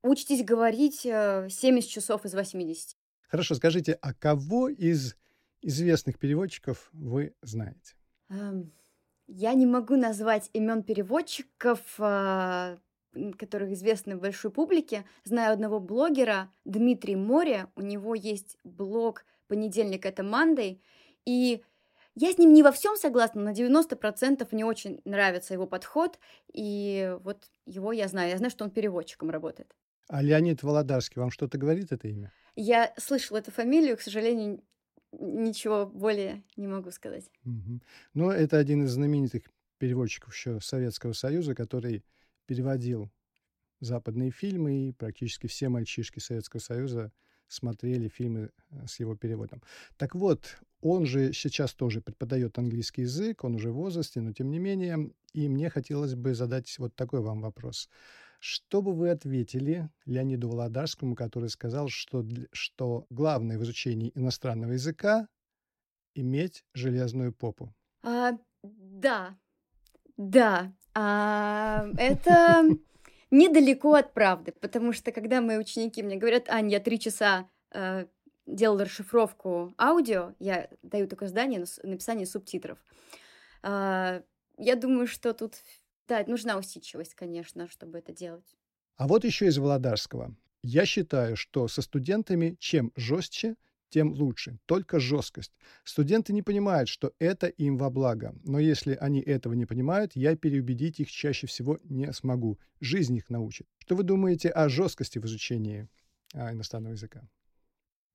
Учитесь 0.04 0.46
говорить 0.46 1.04
э, 1.04 1.48
70 1.50 1.90
часов 1.90 2.24
из 2.24 2.36
80. 2.36 2.96
Хорошо, 3.28 3.56
скажите, 3.56 3.94
а 3.94 4.14
кого 4.14 4.70
из 4.70 5.16
известных 5.64 6.20
переводчиков 6.20 6.88
вы 6.94 7.34
знаете? 7.42 7.96
Эм, 8.30 8.72
Я 9.26 9.56
не 9.56 9.66
могу 9.66 9.96
назвать 9.96 10.52
имен 10.54 10.84
переводчиков, 10.84 11.80
а, 11.98 12.78
которых 13.38 13.72
известны 13.72 14.16
большой 14.18 14.52
публике. 14.52 15.06
Знаю 15.24 15.54
одного 15.54 15.80
блогера, 15.80 16.52
Дмитрий 16.66 17.16
Море. 17.16 17.68
У 17.76 17.82
него 17.82 18.16
есть 18.16 18.58
блог 18.64 19.26
«Понедельник– 19.48 20.06
это 20.06 20.24
Мандей». 20.24 20.82
И 21.26 21.64
я 22.16 22.32
с 22.32 22.38
ним 22.38 22.54
не 22.54 22.64
во 22.64 22.72
всем 22.72 22.96
согласна, 22.96 23.42
на 23.42 23.52
90% 23.52 24.48
мне 24.52 24.66
очень 24.66 25.02
нравится 25.06 25.54
его 25.54 25.68
подход. 25.68 26.20
И 26.54 27.16
вот 27.24 27.44
его 27.66 27.92
я 27.92 28.08
знаю. 28.08 28.30
Я 28.30 28.38
знаю, 28.38 28.52
что 28.52 28.64
он 28.64 28.72
переводчиком 28.72 29.30
работает. 29.30 29.76
А 30.08 30.22
Леонид 30.22 30.64
Володарский 30.64 31.20
вам 31.20 31.32
что-то 31.32 31.58
говорит 31.58 31.92
это 31.92 32.08
имя? 32.08 32.32
Я 32.56 32.94
слышала 32.98 33.40
эту 33.40 33.52
фамилию, 33.52 33.98
к 33.98 34.02
сожалению, 34.02 34.62
ничего 35.12 35.86
более 35.86 36.44
не 36.56 36.68
могу 36.68 36.92
сказать. 36.92 37.30
Мгм. 37.44 37.82
Ну, 38.14 38.30
это 38.30 38.58
один 38.58 38.84
из 38.84 38.92
знаменитых 38.92 39.44
переводчиков 39.78 40.34
еще 40.34 40.62
Советского 40.62 41.14
Союза, 41.14 41.54
который 41.54 42.04
переводил 42.46 43.12
западные 43.80 44.32
фильмы, 44.32 44.90
и 44.90 44.92
практически 44.92 45.48
все 45.48 45.70
мальчишки 45.70 46.20
Советского 46.20 46.60
Союза 46.60 47.12
смотрели 47.48 48.08
фильмы 48.08 48.50
э, 48.72 48.88
с 48.88 49.00
его 49.00 49.16
переводом. 49.16 49.62
Так 49.98 50.16
вот, 50.16 50.58
он 50.82 51.06
же 51.06 51.34
сейчас 51.34 51.74
тоже 51.74 52.02
преподает 52.02 52.58
английский 52.58 53.02
язык, 53.04 53.44
он 53.44 53.56
уже 53.56 53.72
в 53.72 53.76
возрасте, 53.76 54.22
но 54.22 54.34
тем 54.34 54.50
не 54.50 54.60
менее, 54.60 55.12
и 55.34 55.48
мне 55.50 55.70
хотелось 55.70 56.16
бы 56.16 56.34
задать 56.34 56.78
вот 56.80 56.96
такой 56.96 57.22
вам 57.22 57.42
вопрос. 57.42 57.90
Что 58.40 58.82
бы 58.82 58.94
вы 58.94 59.10
ответили 59.10 59.90
Леониду 60.06 60.50
Володарскому, 60.50 61.16
который 61.16 61.50
сказал, 61.50 61.88
что, 61.90 62.26
что 62.52 63.08
главное 63.10 63.58
в 63.58 63.64
изучении 63.64 64.12
иностранного 64.14 64.74
языка 64.74 65.28
иметь 66.14 66.64
железную 66.74 67.34
попу? 67.34 67.74
А, 68.04 68.34
да, 68.64 69.38
да, 70.18 70.74
а, 70.96 71.88
это 71.98 72.64
недалеко 73.32 73.94
от 73.94 74.14
правды, 74.14 74.54
потому 74.54 74.94
что 74.94 75.12
когда 75.12 75.42
мои 75.42 75.58
ученики 75.58 76.02
мне 76.02 76.16
говорят, 76.16 76.50
Ань, 76.50 76.72
я 76.72 76.80
три 76.80 77.00
часа 77.00 77.50
э, 77.72 78.06
делал 78.46 78.80
расшифровку 78.80 79.74
аудио, 79.78 80.34
я 80.40 80.70
даю 80.84 81.08
такое 81.08 81.28
задание 81.28 81.66
написание 81.84 82.26
субтитров. 82.26 82.80
А, 83.62 84.24
я 84.58 84.76
думаю, 84.76 85.08
что 85.08 85.34
тут, 85.34 85.56
да, 86.08 86.24
нужна 86.28 86.58
усидчивость, 86.58 87.14
конечно, 87.14 87.68
чтобы 87.68 87.98
это 87.98 88.14
делать. 88.14 88.56
А 88.96 89.08
вот 89.08 89.26
еще 89.26 89.48
из 89.48 89.58
Володарского. 89.58 90.34
Я 90.64 90.86
считаю, 90.86 91.36
что 91.36 91.68
со 91.68 91.82
студентами 91.82 92.56
чем 92.60 92.94
жестче, 92.96 93.56
тем 93.90 94.14
лучше. 94.14 94.60
Только 94.66 95.00
жесткость. 95.00 95.52
Студенты 95.84 96.34
не 96.34 96.42
понимают, 96.42 96.90
что 96.90 97.14
это 97.20 97.48
им 97.48 97.78
во 97.78 97.90
благо. 97.90 98.36
Но 98.44 98.60
если 98.60 98.96
они 98.96 99.22
этого 99.22 99.54
не 99.54 99.66
понимают, 99.66 100.12
я 100.16 100.36
переубедить 100.36 101.00
их 101.00 101.12
чаще 101.12 101.48
всего 101.48 101.80
не 101.84 102.12
смогу. 102.14 102.60
Жизнь 102.80 103.16
их 103.16 103.30
научит. 103.30 103.68
Что 103.80 103.96
вы 103.96 104.04
думаете 104.04 104.50
о 104.50 104.70
жесткости 104.70 105.20
в 105.20 105.26
изучении 105.26 105.88
а, 106.34 106.52
иностранного 106.52 106.94
языка? 106.94 107.28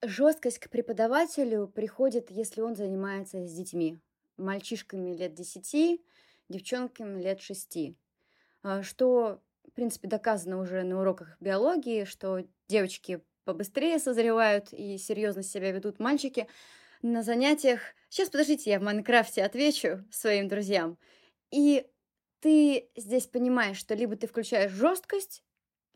Жесткость 0.02 0.58
к 0.58 0.70
преподавателю 0.70 1.68
приходит, 1.68 2.30
если 2.30 2.62
он 2.62 2.74
занимается 2.74 3.46
с 3.46 3.52
детьми. 3.52 3.98
Мальчишками 4.38 5.14
лет 5.14 5.34
10, 5.34 6.00
девчонками 6.48 7.22
лет 7.22 7.40
6. 7.40 7.96
А, 8.62 8.82
Что, 8.82 9.42
в 9.68 9.72
принципе, 9.72 10.08
доказано 10.08 10.58
уже 10.58 10.82
на 10.82 11.00
уроках 11.00 11.36
биологии, 11.40 12.04
что 12.04 12.44
девочки 12.68 13.20
побыстрее 13.50 13.98
созревают 13.98 14.72
и 14.72 14.96
серьезно 14.96 15.42
себя 15.42 15.72
ведут 15.72 15.98
мальчики 15.98 16.46
на 17.02 17.24
занятиях. 17.24 17.80
Сейчас, 18.08 18.30
подождите, 18.30 18.70
я 18.70 18.78
в 18.78 18.82
Майнкрафте 18.82 19.42
отвечу 19.42 20.04
своим 20.12 20.46
друзьям. 20.46 20.98
И 21.50 21.84
ты 22.38 22.88
здесь 22.94 23.26
понимаешь, 23.26 23.76
что 23.76 23.96
либо 23.96 24.14
ты 24.14 24.28
включаешь 24.28 24.70
жесткость, 24.70 25.42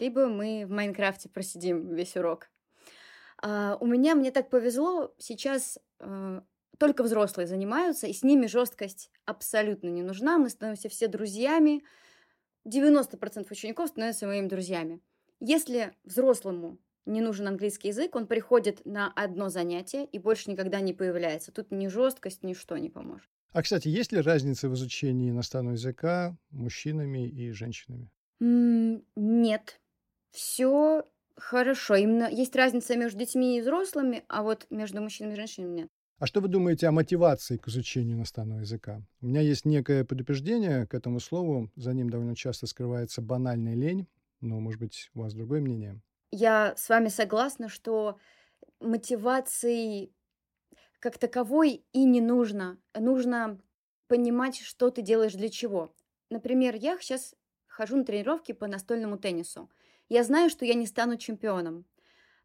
либо 0.00 0.26
мы 0.26 0.64
в 0.66 0.70
Майнкрафте 0.70 1.28
просидим 1.28 1.94
весь 1.94 2.16
урок. 2.16 2.50
А, 3.40 3.76
у 3.80 3.86
меня, 3.86 4.16
мне 4.16 4.32
так 4.32 4.50
повезло, 4.50 5.14
сейчас 5.18 5.78
э, 6.00 6.40
только 6.78 7.04
взрослые 7.04 7.46
занимаются, 7.46 8.08
и 8.08 8.12
с 8.12 8.24
ними 8.24 8.46
жесткость 8.46 9.12
абсолютно 9.26 9.90
не 9.90 10.02
нужна. 10.02 10.38
Мы 10.38 10.48
становимся 10.48 10.88
все 10.88 11.06
друзьями. 11.06 11.84
90% 12.66 13.46
учеников 13.48 13.90
становятся 13.90 14.26
моими 14.26 14.48
друзьями. 14.48 15.00
Если 15.38 15.94
взрослому 16.02 16.78
не 17.06 17.20
нужен 17.20 17.48
английский 17.48 17.88
язык, 17.88 18.14
он 18.16 18.26
приходит 18.26 18.84
на 18.84 19.12
одно 19.12 19.48
занятие 19.48 20.04
и 20.06 20.18
больше 20.18 20.50
никогда 20.50 20.80
не 20.80 20.92
появляется. 20.92 21.52
Тут 21.52 21.70
ни 21.70 21.86
жесткость, 21.88 22.42
ничто 22.42 22.76
не 22.76 22.90
поможет. 22.90 23.28
А, 23.52 23.62
кстати, 23.62 23.88
есть 23.88 24.12
ли 24.12 24.20
разница 24.20 24.68
в 24.68 24.74
изучении 24.74 25.30
иностранного 25.30 25.74
языка 25.74 26.36
мужчинами 26.50 27.28
и 27.28 27.52
женщинами? 27.52 28.10
Нет, 28.40 29.80
все 30.32 31.04
хорошо. 31.36 31.94
Именно 31.94 32.28
есть 32.30 32.56
разница 32.56 32.96
между 32.96 33.20
детьми 33.20 33.56
и 33.56 33.60
взрослыми, 33.60 34.24
а 34.28 34.42
вот 34.42 34.66
между 34.70 35.00
мужчинами 35.00 35.34
и 35.34 35.36
женщинами 35.36 35.80
нет. 35.80 35.88
А 36.18 36.26
что 36.26 36.40
вы 36.40 36.48
думаете 36.48 36.86
о 36.86 36.92
мотивации 36.92 37.56
к 37.56 37.68
изучению 37.68 38.16
иностранного 38.16 38.60
языка? 38.60 39.02
У 39.20 39.26
меня 39.26 39.40
есть 39.40 39.64
некое 39.64 40.04
предупреждение 40.04 40.86
к 40.86 40.94
этому 40.94 41.20
слову. 41.20 41.70
За 41.76 41.92
ним 41.92 42.08
довольно 42.08 42.36
часто 42.36 42.66
скрывается 42.66 43.20
банальная 43.20 43.74
лень. 43.74 44.06
Но, 44.40 44.60
может 44.60 44.80
быть, 44.80 45.10
у 45.14 45.20
вас 45.20 45.34
другое 45.34 45.60
мнение? 45.60 46.00
Я 46.36 46.74
с 46.76 46.88
вами 46.88 47.08
согласна, 47.10 47.68
что 47.68 48.18
мотивации 48.80 50.12
как 50.98 51.16
таковой 51.16 51.84
и 51.92 52.04
не 52.04 52.20
нужно. 52.20 52.80
Нужно 52.92 53.60
понимать, 54.08 54.58
что 54.60 54.90
ты 54.90 55.00
делаешь 55.00 55.34
для 55.34 55.48
чего. 55.48 55.94
Например, 56.30 56.74
я 56.74 56.98
сейчас 56.98 57.36
хожу 57.68 57.96
на 57.98 58.04
тренировки 58.04 58.50
по 58.50 58.66
настольному 58.66 59.16
теннису. 59.16 59.70
Я 60.08 60.24
знаю, 60.24 60.50
что 60.50 60.64
я 60.64 60.74
не 60.74 60.86
стану 60.86 61.18
чемпионом. 61.18 61.86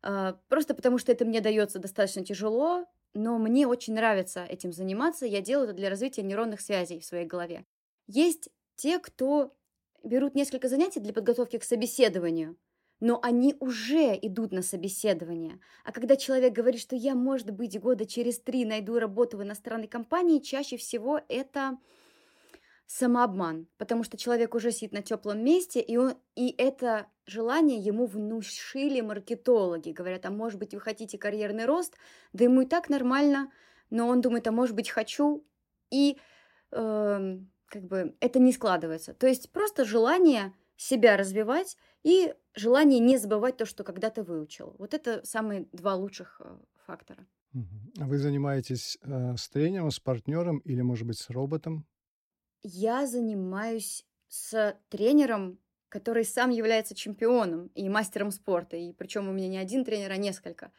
а, 0.04 0.34
Просто 0.50 0.76
потому, 0.76 1.00
что 1.00 1.12
это 1.12 1.26
мне 1.26 1.42
дается 1.42 1.80
достаточно 1.80 2.24
тяжело, 2.24 2.86
но 3.16 3.40
мне 3.40 3.68
очень 3.68 3.96
нравится 3.96 4.46
этим 4.46 4.72
заниматься. 4.72 5.26
Я 5.26 5.42
делаю 5.42 5.70
это 5.70 5.76
для 5.78 5.90
развития 5.90 6.22
нейронных 6.22 6.62
связей 6.62 7.00
в 7.00 7.06
своей 7.06 7.26
голове. 7.26 7.66
Есть 8.08 8.50
те, 8.76 9.00
кто 9.00 9.58
берут 10.04 10.36
несколько 10.36 10.70
занятий 10.70 11.00
для 11.00 11.14
подготовки 11.14 11.58
к 11.58 11.64
собеседованию, 11.64 12.56
но 13.00 13.20
они 13.22 13.56
уже 13.60 14.18
идут 14.22 14.52
на 14.52 14.62
собеседование. 14.62 15.60
А 15.84 15.92
когда 15.92 16.16
человек 16.16 16.54
говорит, 16.54 16.82
что 16.82 16.96
я, 16.96 17.16
может 17.16 17.52
быть, 17.52 17.80
года 17.80 18.06
через 18.06 18.40
три 18.40 18.66
найду 18.66 19.00
работу 19.00 19.38
в 19.38 19.44
иностранной 19.44 19.88
компании, 19.88 20.40
чаще 20.40 20.78
всего 20.78 21.22
это 21.30 21.78
самообман, 22.86 23.68
потому 23.78 24.04
что 24.04 24.18
человек 24.18 24.56
уже 24.56 24.72
сидит 24.72 24.94
на 24.94 25.04
теплом 25.04 25.44
месте, 25.44 25.80
и, 25.80 25.96
он, 25.96 26.16
и 26.36 26.54
это 26.58 27.08
желание 27.28 27.78
ему 27.78 28.08
внушили 28.08 29.00
маркетологи. 29.02 29.92
Говорят, 29.92 30.26
а 30.26 30.32
может 30.32 30.58
быть, 30.58 30.74
вы 30.74 30.80
хотите 30.80 31.18
карьерный 31.18 31.66
рост? 31.66 31.96
Да 32.34 32.44
ему 32.44 32.62
и 32.62 32.66
так 32.66 32.90
нормально, 32.90 33.52
но 33.92 34.08
он 34.08 34.22
думает, 34.22 34.48
а 34.48 34.52
может 34.52 34.76
быть, 34.76 34.90
хочу. 34.90 35.46
И 35.92 36.18
эм, 36.72 37.52
как 37.68 37.84
бы 37.84 38.16
это 38.20 38.40
не 38.40 38.52
складывается. 38.52 39.14
То 39.14 39.28
есть 39.28 39.52
просто 39.52 39.86
желание 39.86 40.54
себя 40.76 41.16
развивать 41.16 41.78
и 42.04 42.34
желание 42.60 43.00
не 43.00 43.18
забывать 43.18 43.58
то, 43.58 43.66
что 43.66 43.84
когда-то 43.84 44.24
выучил. 44.24 44.76
Вот 44.78 44.94
это 44.94 45.26
самые 45.26 45.68
два 45.72 45.96
лучших 45.96 46.42
э, 46.44 46.58
фактора. 46.86 47.26
А 48.00 48.06
вы 48.06 48.18
занимаетесь 48.20 48.98
э, 49.02 49.36
с 49.36 49.50
тренером, 49.50 49.90
с 49.90 50.00
партнером 50.00 50.60
или, 50.60 50.82
может 50.82 51.08
быть, 51.08 51.18
с 51.18 51.30
роботом? 51.30 51.88
Я 52.62 53.08
занимаюсь 53.08 54.06
с 54.28 54.78
тренером, 54.90 55.58
который 55.90 56.26
сам 56.26 56.52
является 56.52 56.94
чемпионом 56.94 57.68
и 57.74 57.90
мастером 57.90 58.32
спорта. 58.32 58.78
И 58.78 58.94
причем 58.94 59.28
у 59.28 59.32
меня 59.32 59.48
не 59.48 59.58
один 59.58 59.84
тренер, 59.84 60.12
а 60.12 60.18
несколько. 60.18 60.72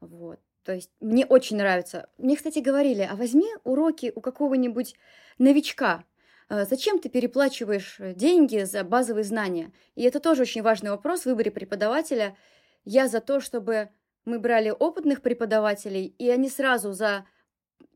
Вот. 0.00 0.40
То 0.62 0.72
есть 0.72 0.90
мне 1.00 1.26
очень 1.26 1.58
нравится. 1.58 2.08
Мне, 2.18 2.36
кстати, 2.36 2.60
говорили, 2.60 3.02
а 3.02 3.14
возьми 3.14 3.48
уроки 3.64 4.12
у 4.14 4.20
какого-нибудь 4.20 4.96
новичка. 5.38 6.04
Э, 6.48 6.64
зачем 6.64 6.98
ты 6.98 7.08
переплачиваешь 7.08 7.96
э, 7.98 8.14
деньги 8.14 8.64
за 8.64 8.84
базовые 8.84 9.24
знания? 9.24 9.72
И 9.94 10.02
это 10.02 10.20
тоже 10.20 10.42
очень 10.42 10.62
важный 10.62 10.90
вопрос 10.90 11.22
в 11.22 11.26
выборе 11.26 11.50
преподавателя. 11.50 12.36
Я 12.84 13.08
за 13.08 13.20
то, 13.20 13.40
чтобы 13.40 13.90
мы 14.24 14.38
брали 14.38 14.70
опытных 14.70 15.22
преподавателей, 15.22 16.14
и 16.18 16.28
они 16.28 16.50
сразу 16.50 16.92
за 16.92 17.26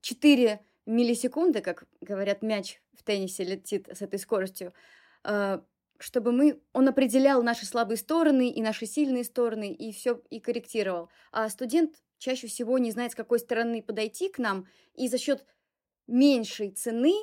4 0.00 0.60
миллисекунды, 0.86 1.60
как 1.60 1.84
говорят, 2.00 2.42
мяч 2.42 2.80
в 2.92 3.02
теннисе 3.02 3.44
летит 3.44 3.88
с 3.92 4.02
этой 4.02 4.18
скоростью, 4.18 4.72
э, 5.24 5.60
чтобы 5.98 6.32
мы, 6.32 6.60
он 6.72 6.88
определял 6.88 7.42
наши 7.42 7.66
слабые 7.66 7.98
стороны 7.98 8.50
и 8.50 8.62
наши 8.62 8.86
сильные 8.86 9.24
стороны, 9.24 9.72
и 9.72 9.92
все 9.92 10.22
и 10.30 10.40
корректировал. 10.40 11.10
А 11.30 11.48
студент 11.48 11.96
чаще 12.18 12.46
всего 12.46 12.78
не 12.78 12.90
знает, 12.90 13.12
с 13.12 13.14
какой 13.14 13.38
стороны 13.38 13.82
подойти 13.82 14.28
к 14.28 14.38
нам, 14.38 14.66
и 14.94 15.08
за 15.08 15.18
счет 15.18 15.44
меньшей 16.06 16.70
цены 16.70 17.14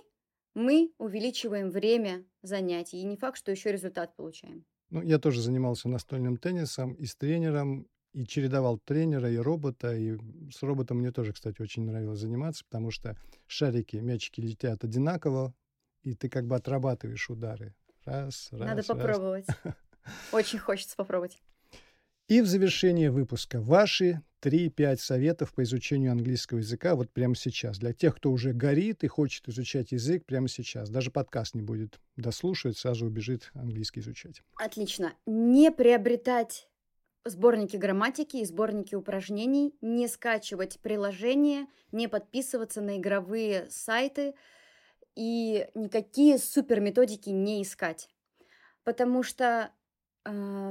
мы 0.57 0.91
увеличиваем 0.97 1.69
время 1.69 2.25
занятий. 2.41 2.97
И 2.97 3.03
не 3.03 3.15
факт, 3.15 3.37
что 3.37 3.51
еще 3.51 3.71
результат 3.71 4.15
получаем. 4.15 4.65
Ну, 4.89 5.03
я 5.03 5.19
тоже 5.19 5.41
занимался 5.41 5.87
настольным 5.87 6.37
теннисом 6.37 6.93
и 6.93 7.05
с 7.05 7.15
тренером, 7.15 7.87
и 8.13 8.25
чередовал 8.25 8.79
тренера 8.79 9.29
и 9.29 9.37
робота. 9.37 9.95
И 9.95 10.17
с 10.51 10.63
роботом 10.63 10.97
мне 10.97 11.11
тоже, 11.11 11.33
кстати, 11.33 11.61
очень 11.61 11.83
нравилось 11.83 12.19
заниматься, 12.19 12.65
потому 12.65 12.89
что 12.89 13.15
шарики, 13.45 13.97
мячики 13.97 14.41
летят 14.41 14.83
одинаково, 14.83 15.53
и 16.01 16.15
ты 16.15 16.27
как 16.27 16.47
бы 16.47 16.55
отрабатываешь 16.55 17.29
удары. 17.29 17.75
Раз, 18.05 18.47
раз, 18.51 18.67
Надо 18.67 18.83
попробовать. 18.83 19.45
Очень 20.31 20.57
хочется 20.57 20.95
попробовать. 20.95 21.37
И 22.27 22.41
в 22.41 22.45
завершение 22.45 23.09
выпуска 23.09 23.61
ваши 23.61 24.21
3-5 24.41 24.97
советов 24.97 25.53
по 25.53 25.63
изучению 25.63 26.11
английского 26.11 26.57
языка 26.57 26.95
вот 26.97 27.09
прямо 27.09 27.35
сейчас. 27.35 27.79
Для 27.79 27.93
тех, 27.93 28.17
кто 28.17 28.31
уже 28.33 28.51
горит 28.51 29.05
и 29.05 29.07
хочет 29.07 29.47
изучать 29.47 29.93
язык 29.93 30.25
прямо 30.25 30.49
сейчас. 30.49 30.89
Даже 30.89 31.09
подкаст 31.09 31.55
не 31.55 31.61
будет 31.61 32.01
дослушивать, 32.17 32.77
сразу 32.77 33.05
убежит 33.05 33.49
английский 33.53 34.01
изучать. 34.01 34.41
Отлично. 34.57 35.13
Не 35.25 35.71
приобретать 35.71 36.67
сборники 37.23 37.77
грамматики 37.77 38.37
и 38.37 38.45
сборники 38.45 38.93
упражнений, 38.93 39.73
не 39.79 40.09
скачивать 40.09 40.81
приложения, 40.81 41.67
не 41.93 42.09
подписываться 42.09 42.81
на 42.81 42.97
игровые 42.97 43.69
сайты 43.69 44.33
и 45.15 45.69
никакие 45.75 46.39
супер 46.39 46.81
методики 46.81 47.29
не 47.29 47.63
искать. 47.63 48.09
Потому 48.83 49.23
что 49.23 49.71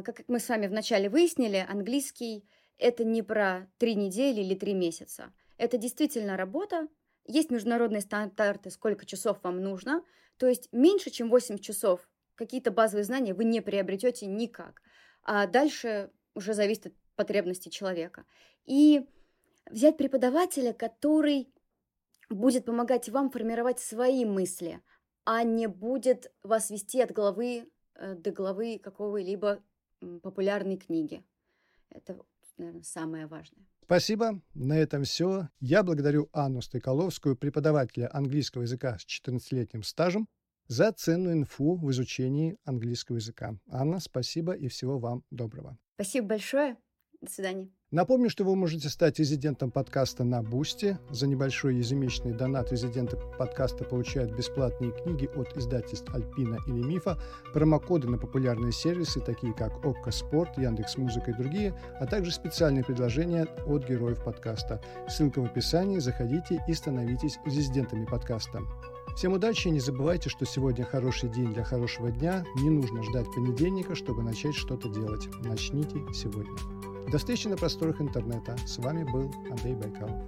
как 0.05 0.23
мы 0.29 0.39
с 0.39 0.49
вами 0.49 0.67
вначале 0.67 1.09
выяснили, 1.09 1.65
английский– 1.69 2.49
это 2.79 3.05
не 3.05 3.23
про 3.23 3.71
три 3.79 3.95
недели 3.95 4.41
или 4.41 4.55
три 4.55 4.75
месяца. 4.75 5.33
Это 5.57 5.79
действительно 5.79 6.37
работа. 6.37 6.89
Есть 7.25 7.51
международные 7.51 8.03
стандарты, 8.03 8.71
сколько 8.71 9.07
часов 9.07 9.39
вам 9.43 9.63
нужно. 9.63 10.05
То 10.37 10.47
есть 10.47 10.69
меньше, 10.73 11.11
чем 11.11 11.31
8 11.31 11.59
часов 11.59 12.07
какие-то 12.35 12.71
базовые 12.71 13.05
знания 13.05 13.33
вы 13.33 13.45
не 13.45 13.63
приобретете 13.63 14.27
никак. 14.27 14.83
А 15.23 15.47
дальше 15.47 16.11
уже 16.35 16.53
зависит 16.53 16.87
от 16.87 16.93
потребностей 17.17 17.71
человека. 17.71 18.27
И 18.67 19.07
взять 19.71 19.97
преподавателя, 19.97 20.73
который 20.75 21.49
будет 22.29 22.67
помогать 22.67 23.09
вам 23.09 23.31
формировать 23.31 23.81
свои 23.81 24.25
мысли, 24.25 24.83
а 25.25 25.43
не 25.43 25.67
будет 25.67 26.31
вас 26.43 26.71
вести 26.71 27.01
от 27.01 27.13
головы 27.13 27.69
до 28.01 28.33
главы 28.33 28.79
какого-либо 28.79 29.63
популярной 30.23 30.77
книги. 30.77 31.25
Это, 31.91 32.19
наверное, 32.59 32.83
самое 32.83 33.27
важное. 33.27 33.67
Спасибо. 33.85 34.43
На 34.55 34.79
этом 34.79 35.05
все. 35.05 35.49
Я 35.61 35.83
благодарю 35.83 36.29
Анну 36.33 36.61
Стыколовскую, 36.61 37.37
преподавателя 37.37 38.11
английского 38.13 38.63
языка 38.63 38.99
с 38.99 39.07
14-летним 39.07 39.85
стажем, 39.85 40.29
за 40.67 40.91
ценную 40.91 41.37
инфу 41.37 41.77
в 41.77 41.91
изучении 41.93 42.59
английского 42.65 43.17
языка. 43.17 43.57
Анна, 43.69 44.01
спасибо 44.01 44.53
и 44.53 44.67
всего 44.67 44.99
вам 44.99 45.23
доброго. 45.31 45.79
Спасибо 45.95 46.29
большое. 46.29 46.77
До 47.27 47.33
свидания. 47.33 47.69
Напомню, 47.91 48.31
что 48.31 48.45
вы 48.45 48.55
можете 48.55 48.89
стать 48.89 49.19
резидентом 49.19 49.73
подкаста 49.73 50.23
на 50.23 50.43
Бусти. 50.45 50.97
За 51.11 51.27
небольшой 51.27 51.75
ежемесячный 51.75 52.33
донат 52.33 52.71
резиденты 52.71 53.17
подкаста 53.37 53.83
получают 53.83 54.33
бесплатные 54.37 54.93
книги 54.93 55.29
от 55.35 55.57
издательств 55.57 56.13
Альпина 56.15 56.59
или 56.69 56.83
Мифа, 56.85 57.19
промокоды 57.53 58.09
на 58.09 58.17
популярные 58.17 58.71
сервисы, 58.71 59.21
такие 59.21 59.53
как 59.55 59.85
ОККО 59.85 60.13
Спорт, 60.13 60.57
Яндекс 60.57 60.99
Музыка 60.99 61.33
и 61.33 61.35
другие, 61.35 61.77
а 61.99 62.07
также 62.07 62.31
специальные 62.31 62.85
предложения 62.85 63.49
от 63.67 63.89
героев 63.89 64.23
подкаста. 64.23 64.81
Ссылка 65.09 65.41
в 65.41 65.47
описании, 65.47 65.99
заходите 65.99 66.63
и 66.69 66.75
становитесь 66.75 67.39
резидентами 67.45 68.05
подкаста. 68.05 68.63
Всем 69.17 69.33
удачи 69.33 69.67
и 69.67 69.73
не 69.73 69.81
забывайте, 69.81 70.29
что 70.29 70.45
сегодня 70.45 70.85
хороший 70.85 71.29
день 71.29 71.53
для 71.53 71.65
хорошего 71.65 72.13
дня. 72.13 72.45
Не 72.61 72.71
нужно 72.71 73.03
ждать 73.03 73.27
понедельника, 73.35 73.97
чтобы 73.97 74.23
начать 74.23 74.55
что-то 74.55 74.89
делать. 74.89 75.27
Начните 75.43 75.99
сегодня. 76.13 76.96
До 77.11 77.19
встречи 77.19 77.47
на 77.47 77.57
просторах 77.57 78.01
интернета. 78.01 78.57
С 78.67 78.79
вами 78.79 79.05
был 79.05 79.33
Андрей 79.49 79.75
Байкалов. 79.75 80.21